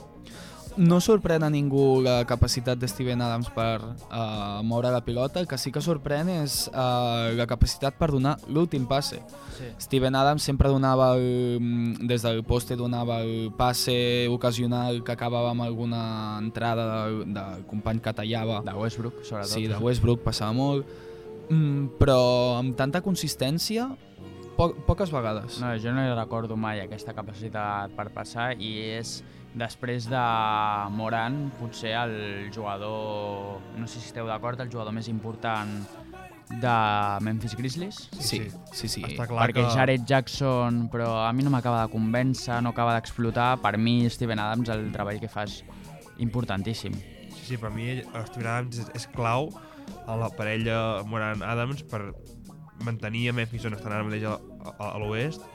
[0.75, 5.47] No sorprèn a ningú la capacitat de Steven Adams per uh, moure la pilota, el
[5.47, 9.21] que sí que sorprèn és uh, la capacitat per donar l'últim passe.
[9.55, 9.69] Sí.
[9.85, 15.53] Steven Adams sempre donava, el, mm, des del poste donava el passe ocasional que acabava
[15.53, 16.01] amb alguna
[16.41, 18.59] entrada del, del company que tallava.
[18.67, 19.53] De Westbrook, sobretot.
[19.55, 20.91] Sí, de Westbrook passava molt,
[21.47, 23.87] mm, però amb tanta consistència,
[24.59, 25.61] po poques vegades.
[25.63, 29.21] No, jo no hi recordo mai aquesta capacitat per passar i és
[29.55, 30.23] després de
[30.91, 32.15] Moran potser el
[32.53, 35.71] jugador, no sé si esteu d'acord, el jugador més important
[36.61, 36.73] de
[37.25, 38.01] Memphis Grizzlies.
[38.19, 39.01] Sí, sí, sí.
[39.07, 39.71] Està clar perquè que...
[39.73, 43.55] Jared Jackson, però a mi no m'acaba de convèncer, no acaba d'explotar.
[43.63, 45.61] Per mi, Steven Adams, el treball que fa és
[46.21, 46.93] importantíssim.
[47.31, 49.49] Sí, sí, per mi Steven Adams és, és clau
[50.05, 52.07] a la parella Moran-Adams per
[52.85, 54.35] mantenir a Memphis on estan ara mateix a,
[54.75, 55.45] a, a l'oest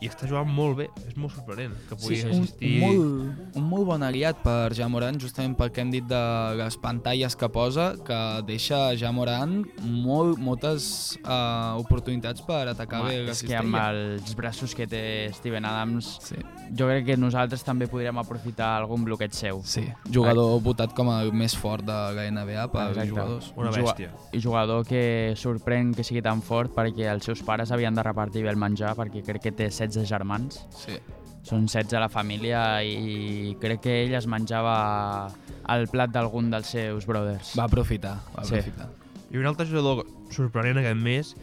[0.00, 2.70] i està jugant molt bé, és molt sorprenent que pugui Sí, un, assistir...
[2.82, 6.20] un, molt, un molt bon aliat per Ja Moran, justament pel que hem dit de
[6.56, 13.10] les pantalles que posa, que deixa Ja Moran molt, moltes uh, oportunitats per atacar Home,
[13.10, 13.90] bé la és que amb cistella.
[13.92, 15.02] els braços que té
[15.36, 16.36] Steven Adams, Sí,
[16.76, 19.60] jo crec que nosaltres també podríem aprofitar algun bloqueig seu.
[19.64, 23.08] sí, jugador votat com el més fort de la NBA per Exacte.
[23.10, 23.52] jugadors.
[23.56, 24.10] Una bèstia.
[24.32, 28.42] I jugador que sorprèn que sigui tan fort perquè els seus pares havien de repartir
[28.44, 30.66] bé el menjar perquè crec que té 16 germans.
[30.76, 30.98] Sí.
[31.42, 35.30] Són 16 a la família i crec que ell es menjava
[35.72, 37.54] el plat d'algun dels seus brothers.
[37.58, 38.58] Va aprofitar, va Sí.
[38.58, 38.90] aprofitar.
[39.30, 41.36] I un altre jugador sorprenent aquest mes,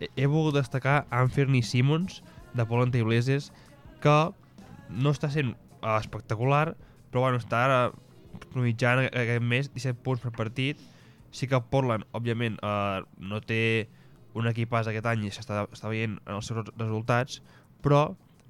[0.00, 2.22] he, volgut destacar Anthony Simmons,
[2.54, 3.52] de Portland Trail Blazers,
[4.00, 4.30] que
[4.90, 6.76] no està sent uh, espectacular,
[7.10, 7.80] però bueno, està ara
[8.54, 10.78] mitjant aquest mes 17 punts per partit.
[11.30, 13.88] Sí que Portland, òbviament, uh, no té
[14.38, 17.42] un equipàs aquest any i s'està està veient en els seus resultats,
[17.88, 18.02] però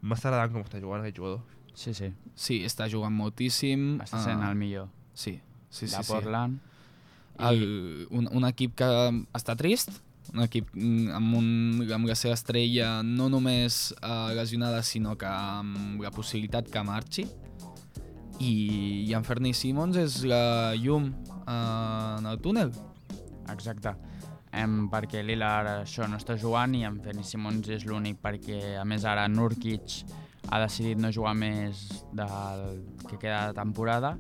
[0.03, 1.41] m'està agradant com està jugant aquest jugador.
[1.79, 4.01] Sí, sí, Sí, està jugant moltíssim.
[4.03, 5.39] està sent ah, el millor Sí,
[5.71, 5.95] sí, sí.
[5.97, 6.11] de sí.
[6.13, 6.59] Portland.
[7.39, 8.87] el, un, un equip que
[9.39, 9.93] està trist,
[10.35, 11.49] un equip mm, amb, un,
[11.95, 17.29] amb la seva estrella no només uh, lesionada, sinó que amb la possibilitat que marxi.
[18.39, 18.53] I,
[19.09, 21.09] i en Fernie Simmons és la llum
[21.47, 22.71] uh, en el túnel.
[23.51, 23.95] Exacte.
[24.57, 28.85] Em, perquè Lillard això no està jugant i en Ferni Simons és l'únic perquè a
[28.89, 29.99] més ara Nurkic
[30.49, 31.83] ha decidit no jugar més
[32.17, 32.63] del
[33.05, 34.15] que queda de temporada.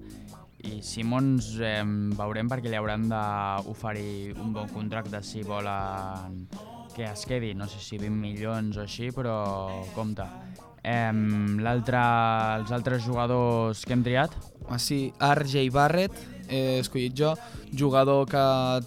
[0.68, 1.80] I Simons eh,
[2.18, 6.42] veurem perquè li hauran d'oferir un bon contracte si volen
[6.94, 9.38] que es quedi, no sé si 20 milions o així, però
[9.94, 10.26] compte.
[10.82, 11.12] Eh,
[11.62, 12.02] l'altre,
[12.58, 14.34] els altres jugadors que hem triat,
[14.68, 16.12] Ah, sí, RJ Barrett,
[16.48, 17.34] he escollit jo,
[17.76, 18.44] jugador que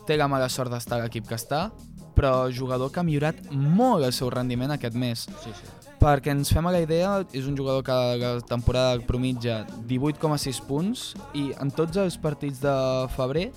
[0.08, 1.70] té la mala sort d'estar a l'equip que està,
[2.16, 5.28] però jugador que ha millorat molt el seu rendiment aquest mes.
[5.44, 5.78] sí, sí.
[6.02, 11.04] Perquè ens fem a la idea, és un jugador que la temporada promitja 18,6 punts
[11.38, 12.74] i en tots els partits de
[13.14, 13.52] febrer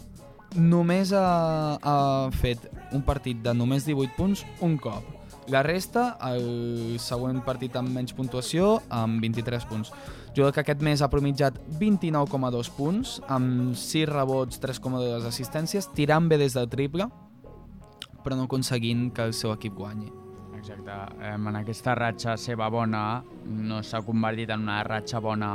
[0.55, 1.97] només ha, ha
[2.37, 5.24] fet un partit de només 18 punts un cop.
[5.53, 9.91] La resta, el següent partit amb menys puntuació, amb 23 punts.
[10.33, 16.41] Jugador que aquest mes ha promitjat 29,2 punts, amb 6 rebots, 3,2 assistències, tirant bé
[16.41, 17.11] des del triple,
[18.25, 20.09] però no aconseguint que el seu equip guanyi.
[20.57, 20.97] Exacte.
[21.29, 25.51] En aquesta ratxa seva bona no s'ha convertit en una ratxa bona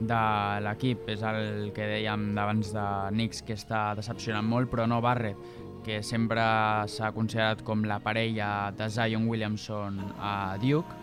[0.00, 0.20] de
[0.64, 1.08] l'equip.
[1.14, 5.38] És el que dèiem d'abans de Knicks, que està decepcionant molt, però no Barret,
[5.84, 6.42] que sempre
[6.88, 10.98] s'ha considerat com la parella de Zion Williamson a Duke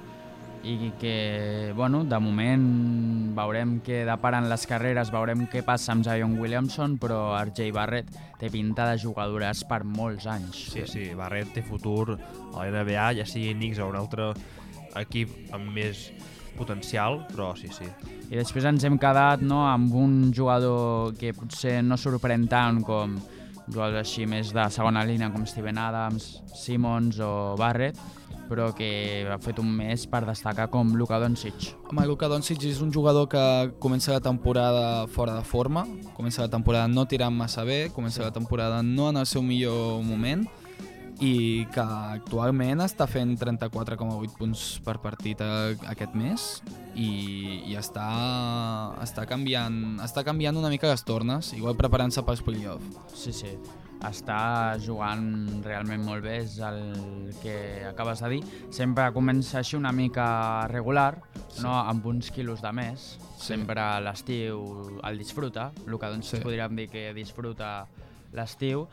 [0.68, 2.64] i que, bueno, de moment
[3.38, 8.12] veurem què deparen les carreres, veurem què passa amb Zion Williamson, però RJ Barrett
[8.42, 10.68] té pinta de jugadores per molts anys.
[10.74, 14.34] Sí, sí, Barret té futur a la NBA, ja sigui Knicks o un altre
[14.98, 16.10] equip amb més
[16.58, 17.88] potencial, però sí, sí.
[18.28, 23.16] I després ens hem quedat no, amb un jugador que potser no sorprèn tant com
[23.68, 27.99] jugadors així més de segona línia com Steven Adams, Simmons o Barrett,
[28.47, 31.74] però que ha fet un mes per destacar com Luka Doncic.
[31.91, 33.43] Home, Luka Doncic és un jugador que
[33.84, 35.84] comença la temporada fora de forma,
[36.15, 40.01] comença la temporada no tirant massa bé, comença la temporada no en el seu millor
[40.03, 40.47] moment
[41.24, 46.45] i que actualment està fent 34,8 punts per partit a, aquest mes
[46.93, 47.09] i,
[47.72, 48.05] i està,
[49.01, 52.86] està, canviant, està canviant una mica les tornes, igual preparant-se pels playoff.
[53.18, 53.55] Sí, sí,
[54.05, 57.57] està jugant realment molt bé, és el que
[57.89, 58.41] acabes de dir.
[58.74, 61.15] Sempre comença així una mica regular,
[61.47, 61.63] sí.
[61.65, 63.15] no amb uns quilos de més.
[63.38, 63.53] Sí.
[63.53, 66.43] Sempre l'estiu el disfruta, el que doncs sí.
[66.45, 67.88] podríem dir que disfruta
[68.38, 68.86] l'estiu,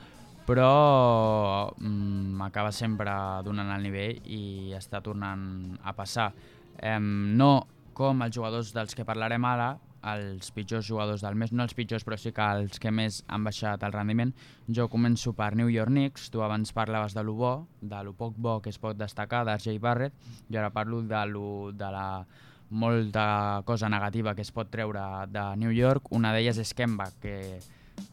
[0.45, 3.13] però mm, sempre
[3.45, 6.33] donant el nivell i està tornant a passar.
[6.79, 11.65] Eh, no com els jugadors dels que parlarem ara, els pitjors jugadors del mes, no
[11.65, 14.35] els pitjors però sí que els que més han baixat el rendiment.
[14.69, 18.37] Jo començo per New York Knicks, tu abans parlaves de lo bo, de lo poc
[18.37, 20.15] bo que es pot destacar d'RJ Barrett,
[20.51, 22.27] i ara parlo de, lo, de la
[22.71, 26.13] molta cosa negativa que es pot treure de New York.
[26.13, 27.61] Una d'elles és Kemba, que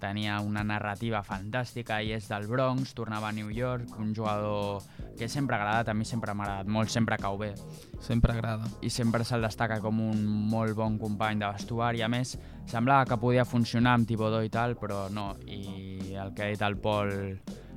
[0.02, 4.82] tenia una narrativa fantàstica i és del Bronx, tornava a New York, un jugador
[5.18, 7.54] que sempre ha agradat, a mi sempre m'ha agradat molt, sempre cau bé.
[8.02, 8.70] Sempre agrada.
[8.82, 13.20] I sempre se'l destaca com un molt bon company de vestuari, a més, semblava que
[13.22, 17.14] podia funcionar amb Tibodó i tal, però no, i el que ha dit el Pol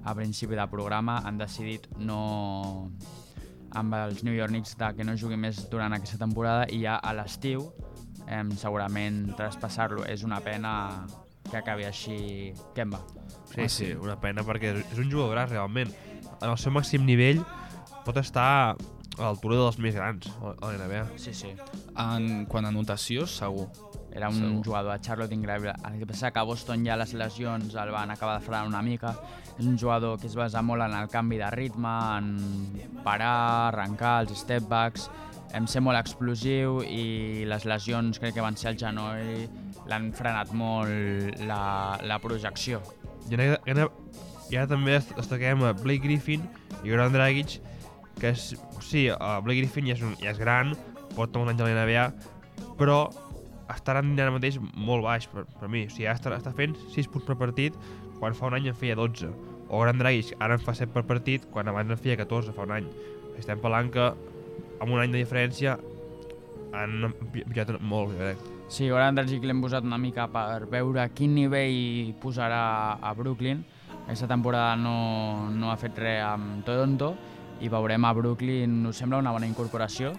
[0.04, 2.90] a principi del programa han decidit no
[3.74, 6.98] amb els New York Knicks de que no jugui més durant aquesta temporada i ja
[7.00, 7.70] a l'estiu
[8.28, 10.74] eh, segurament traspassar-lo és una pena
[11.50, 13.00] que acabi així Kemba.
[13.52, 15.92] Sí, sí, una pena perquè és un jugador realment.
[16.40, 17.42] En el seu màxim nivell
[18.04, 18.48] pot estar
[19.14, 21.04] a l'altura dels més grans a la NBA.
[21.22, 21.52] Sí, sí.
[22.00, 23.68] En, quan a anotació, segur.
[24.14, 24.62] Era un segur.
[24.66, 25.74] jugador de Charlotte increïble.
[25.86, 28.82] El que passa que a Boston ja les lesions el van acabar de frenar una
[28.82, 29.14] mica.
[29.58, 34.20] És un jugador que es basa molt en el canvi de ritme, en parar, arrencar,
[34.24, 35.08] els step backs,
[35.54, 39.46] em ser molt explosiu i les lesions crec que van ser al genoll
[39.90, 42.80] l'han frenat molt la, la projecció.
[43.30, 43.88] I ara, ara,
[44.52, 46.44] i ara també destaquem a Blake Griffin
[46.82, 47.58] i Goran Dragic,
[48.20, 48.52] que és,
[48.84, 49.08] sí,
[49.44, 50.74] Blake Griffin ja és, un, ja és gran,
[51.14, 52.06] pot tenir un any a la NBA,
[52.78, 52.98] però
[53.72, 55.86] està ara mateix molt baix per, per mi.
[55.88, 57.76] O sigui, ara està, està fent 6 punts per partit,
[58.20, 59.32] quan fa un any en feia 12.
[59.68, 62.68] O Goran Dragic ara en fa 7 per partit, quan abans en feia 14 fa
[62.68, 62.88] un any.
[63.40, 64.10] Estem parlant que
[64.80, 65.78] amb un any de diferència
[66.74, 68.53] han pujat molt, jo crec.
[68.68, 73.62] Sí, ara en Dragic l'hem posat una mica per veure quin nivell posarà a Brooklyn.
[74.04, 77.14] Aquesta temporada no, no ha fet res amb Toronto
[77.62, 80.12] i veurem a Brooklyn, us sembla una bona incorporació?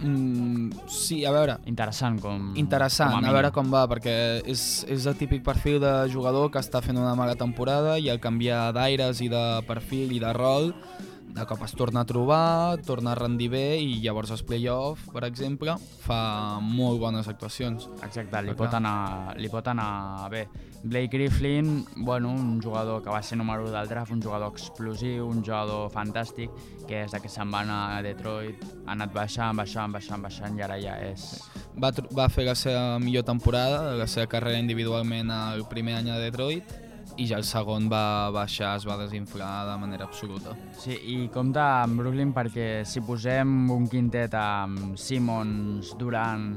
[0.00, 1.58] Mm, sí, a veure...
[1.68, 2.52] Interessant com...
[2.56, 4.14] Interessant, com a, a veure com va, perquè
[4.48, 8.20] és, és el típic perfil de jugador que està fent una mala temporada i al
[8.22, 10.72] canviar d'aires i de perfil i de rol
[11.34, 15.24] de cop es torna a trobar, torna a rendir bé i llavors els play-off, per
[15.28, 17.88] exemple, fa molt bones actuacions.
[18.04, 20.46] Exacte, li pot, anar, li pot anar bé.
[20.82, 25.28] Blake Griffin, bueno, un jugador que va ser número 1 del draft, un jugador explosiu,
[25.28, 26.50] un jugador fantàstic,
[26.88, 30.64] que des que se'n va anar a Detroit ha anat baixant, baixant, baixant, baixant i
[30.66, 31.26] ara ja és...
[31.80, 36.18] Va, va fer la seva millor temporada, la seva carrera individualment el primer any a
[36.18, 36.89] Detroit,
[37.20, 40.54] i ja el segon va baixar, es va desinflar de manera absoluta.
[40.80, 46.54] Sí, i compta amb Brooklyn perquè si posem un quintet amb Simmons, Durant,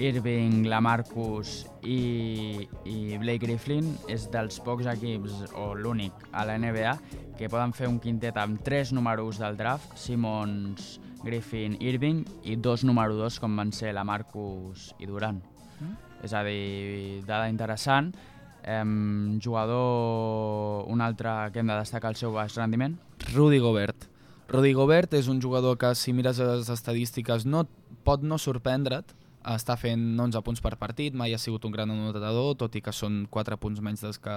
[0.00, 6.96] Irving, Lamarcus i, i Blake Griffin és dels pocs equips, o l'únic, a la NBA
[7.36, 12.86] que poden fer un quintet amb tres números del draft, Simmons, Griffin, Irving, i dos
[12.88, 15.42] número dos com van ser Lamarcus i Durant.
[15.80, 15.96] Mm.
[16.24, 18.14] És a dir, dada interessant,
[18.60, 22.98] Um, jugador, un altre que hem de destacar el seu baix rendiment?
[23.32, 24.08] Rudy Gobert.
[24.50, 27.64] Rudy Gobert és un jugador que si mires les estadístiques no
[28.04, 29.14] pot no sorprendre't,
[29.46, 32.92] està fent 11 punts per partit, mai ha sigut un gran anotador, tot i que
[32.92, 34.36] són 4 punts menys dels que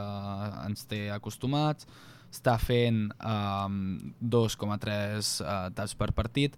[0.67, 1.88] ens té acostumats,
[2.34, 6.55] està fent um, 2,3 uh, talls per partit,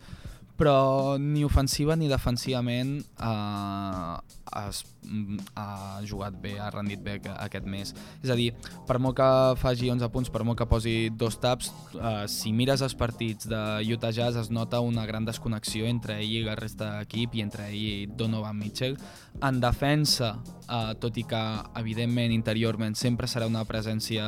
[0.57, 4.17] però ni ofensiva ni defensivament eh,
[4.55, 7.93] has, mm, ha jugat bé, ha rendit bé aqu- aquest mes.
[8.23, 8.53] És a dir,
[8.87, 9.27] per molt que
[9.59, 13.59] faci 11 punts, per molt que posi dos taps, eh, si mires els partits de
[13.93, 17.67] Utah Jazz es nota una gran desconnexió entre ell i la resta d'equip i entre
[17.67, 18.97] ell i Donovan Mitchell.
[19.43, 20.37] En defensa,
[20.69, 21.43] eh, tot i que
[21.75, 24.23] evidentment interiorment sempre serà una presència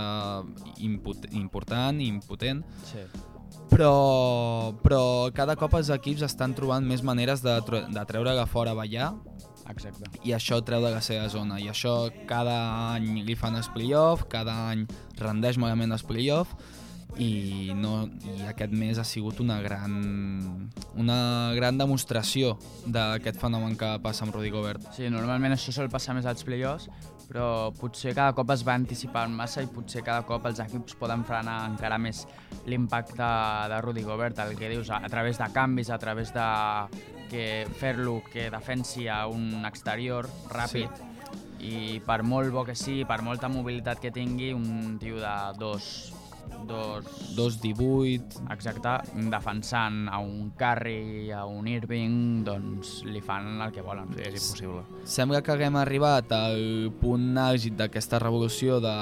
[0.81, 2.99] important i impotent, Sí.
[3.71, 5.01] Però, però
[5.35, 9.11] cada cop els equips estan trobant més maneres de, de treure-la fora a ballar.
[9.67, 10.07] Exacte.
[10.23, 11.57] i això treu de la seva zona.
[11.59, 12.55] I això cada
[12.95, 14.85] any li fan els play-off, cada any
[15.19, 16.55] rendeix malament els play-off
[17.19, 19.97] i, no, i aquest mes ha sigut una gran,
[20.95, 21.19] una
[21.57, 22.55] gran demostració
[22.85, 24.89] d'aquest fenomen que passa amb Rudy Gobert.
[24.95, 26.89] Sí, normalment això sol passar més als play-offs,
[27.27, 31.25] però potser cada cop es va anticipant massa i potser cada cop els equips poden
[31.27, 32.23] frenar encara més
[32.69, 33.27] l'impacte
[33.71, 36.47] de Rudy Gobert, el que dius, a, través de canvis, a través de
[37.27, 41.03] que fer-lo que defensi a un exterior ràpid
[41.59, 46.13] i per molt bo que sigui, per molta mobilitat que tingui, un tio de dos,
[46.65, 47.05] dos
[47.37, 48.93] 2-18, Exacte,
[49.29, 54.09] defensant a un Curry, a un Irving, doncs li fan el que volen.
[54.17, 54.83] És impossible.
[55.05, 58.95] Sembla que haguem arribat al punt àlgid d'aquesta revolució de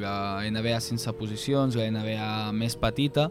[0.00, 3.28] la NBA sense posicions, la NBA més petita,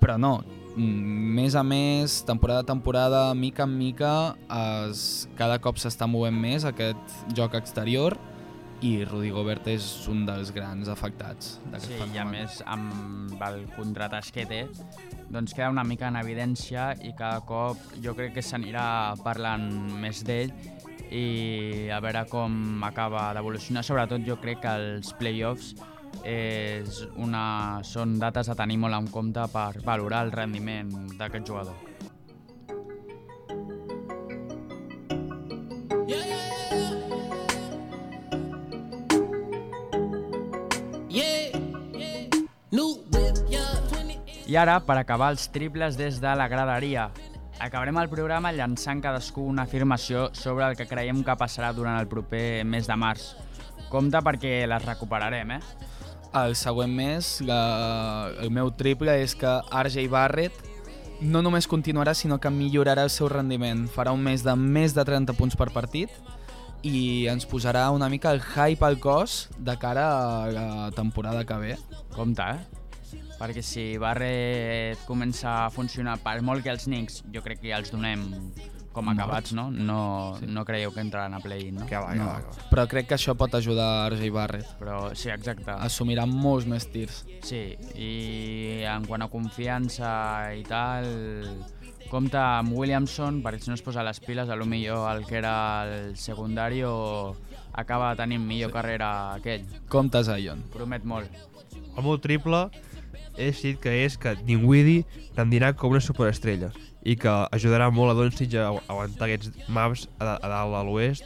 [0.00, 0.40] però no.
[0.76, 4.36] Mm, Més a més, temporada a temporada, mica en mica,
[4.88, 8.18] es, cada cop s'està movent més aquest joc exterior
[8.80, 12.30] i Rudy Gobert és un dels grans afectats d'aquest Sí, i a fenomen.
[12.32, 14.62] més amb el contratàs que té,
[15.28, 19.68] doncs queda una mica en evidència i cada cop jo crec que s'anirà parlant
[20.00, 20.52] més d'ell
[21.10, 23.84] i a veure com acaba d'evolucionar.
[23.84, 25.74] Sobretot jo crec que els playoffs
[26.24, 31.89] és una, són dates a tenir molt en compte per valorar el rendiment d'aquest jugador.
[44.50, 47.04] I ara, per acabar els triples des de la graderia.
[47.62, 52.08] Acabarem el programa llançant cadascú una afirmació sobre el que creiem que passarà durant el
[52.10, 53.28] proper mes de març.
[53.92, 55.60] Compte perquè les recuperarem, eh?
[56.40, 57.60] El següent mes, la,
[58.42, 60.58] el meu triple és que RJ Barrett
[61.22, 63.86] no només continuarà, sinó que millorarà el seu rendiment.
[63.94, 66.10] Farà un mes de més de 30 punts per partit
[66.82, 71.62] i ens posarà una mica el hype al cos de cara a la temporada que
[71.68, 71.74] ve.
[72.18, 72.79] Compte, eh?
[73.40, 77.78] Perquè si Barret comença a funcionar, per molt que els Knicks jo crec que ja
[77.80, 78.26] els donem
[78.92, 79.68] com acabats, no?
[79.70, 80.48] No, sí.
[80.50, 81.86] no creieu que entraran a play-in, no?
[81.86, 82.68] Que va, que No, va, que va.
[82.72, 84.72] però crec que això pot ajudar RJ Barrett.
[84.80, 85.70] Però sí, exacte.
[85.72, 87.22] Assumirà molts més tirs.
[87.46, 87.62] Sí,
[87.94, 90.10] i en quant a confiança
[90.58, 91.06] i tal,
[92.10, 95.38] compte amb Williamson, perquè si no es posa les piles, a lo millor el que
[95.38, 95.54] era
[95.86, 97.36] el secundari o
[97.72, 98.74] acaba tenint millor sí.
[98.74, 99.64] carrera aquell.
[99.88, 100.66] Compte Zion.
[100.74, 101.30] Promet molt.
[101.96, 102.66] El meu triple
[103.40, 106.70] he decidit que és que Dinwiddie rendirà com una superestrella
[107.02, 111.24] i que ajudarà molt a Doncic a aguantar aquests maps a, a dalt a l'oest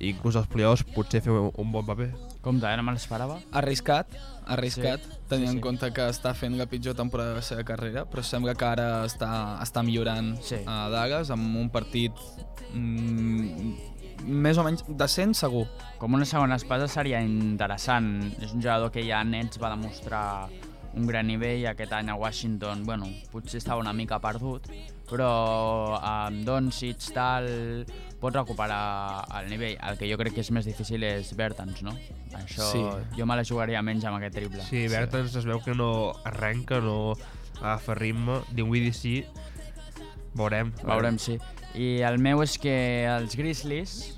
[0.00, 2.06] i inclús als playoffs potser fer un, un bon paper.
[2.40, 2.76] Compte, eh?
[2.78, 3.34] no me l'esperava.
[3.52, 4.14] Arriscat,
[4.48, 5.64] arriscat, Sí, tenint sí, en sí.
[5.66, 8.86] compte que està fent la pitjor temporada de la seva carrera, però sembla que ara
[9.04, 9.28] està,
[9.60, 10.62] està millorant Sí.
[10.64, 12.16] a Dallas amb un partit
[12.72, 13.74] mm,
[14.24, 15.66] més o menys decent, segur.
[16.00, 18.10] Com una segona espasa seria interessant.
[18.40, 20.48] És un jugador que ja Nets va demostrar
[20.94, 21.66] un gran nivell.
[21.70, 24.66] Aquest any a Washington, bueno, potser estava una mica perdut,
[25.10, 27.48] però amb Doncic tal
[28.20, 29.76] pot recuperar el nivell.
[29.88, 31.94] El que jo crec que és més difícil és Bertans, no?
[32.36, 32.82] Això Sí.
[33.16, 34.62] jo me la jugaria menys amb aquest triple.
[34.62, 37.14] Sí, Bertans es veu que no arrenca, no
[37.60, 38.40] agafa ritme.
[38.52, 39.24] Dinwiddie sí.
[40.34, 40.72] Veurem.
[40.84, 41.38] Veurem, sí.
[41.74, 44.16] I el meu és que els Grizzlies,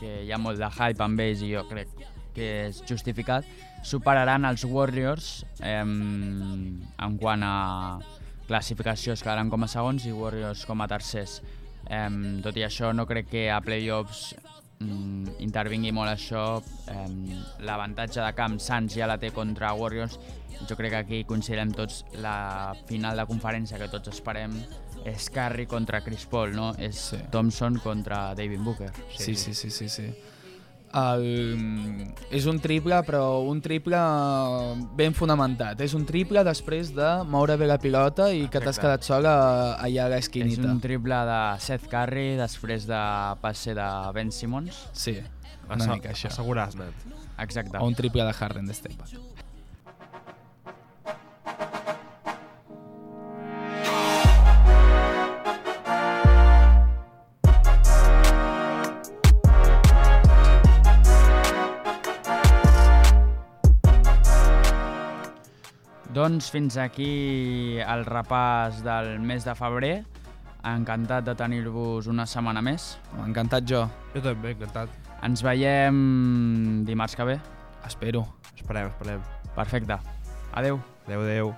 [0.00, 1.88] que hi ha molt de hype amb ells i jo crec
[2.34, 3.46] que és justificat,
[3.82, 7.98] superaran els Warriors eh, en quant a
[8.46, 11.40] classificació, es quedaran com a segons i Warriors com a tercers.
[11.88, 12.08] Eh,
[12.42, 14.34] tot i això, no crec que a playoffs
[14.80, 16.46] mm, intervingui molt això.
[16.90, 20.18] Eh, L'avantatge de camp Suns ja la té contra Warriors.
[20.66, 24.54] Jo crec que aquí coincidirem tots la final de conferència que tots esperem
[25.06, 26.70] és Curry contra Chris Paul, no?
[26.78, 27.18] És Sí.
[27.30, 28.90] Thompson contra David Booker.
[29.14, 30.06] Sí, sí, sí, sí, sí.
[30.96, 31.24] El,
[32.32, 33.98] és un triple, però un triple
[34.96, 35.80] ben fonamentat.
[35.84, 39.36] És un triple després de moure bé la pilota i que t'has quedat sol a,
[39.76, 40.64] allà a És l'esquinita.
[40.72, 43.02] un triple de Seth Curry després de
[43.42, 44.86] passe de Ben Simmons.
[44.96, 45.18] Sí,
[45.68, 46.32] una Assa mica això.
[46.32, 47.06] Assegurar, net.
[47.44, 47.76] Exacte.
[47.76, 49.12] O un triple de Harden de step back.
[66.26, 69.92] Doncs fins aquí el repàs del mes de febrer.
[70.66, 72.88] Encantat de tenir-vos una setmana més.
[73.12, 73.84] M'ha encantat jo.
[74.16, 74.90] Jo també, encantat.
[75.22, 77.38] Ens veiem dimarts que ve.
[77.86, 78.24] Espero.
[78.56, 79.22] Esperem, esperem.
[79.54, 80.02] Perfecte.
[80.50, 80.82] Adeu.
[81.06, 81.54] Adéu, adéu.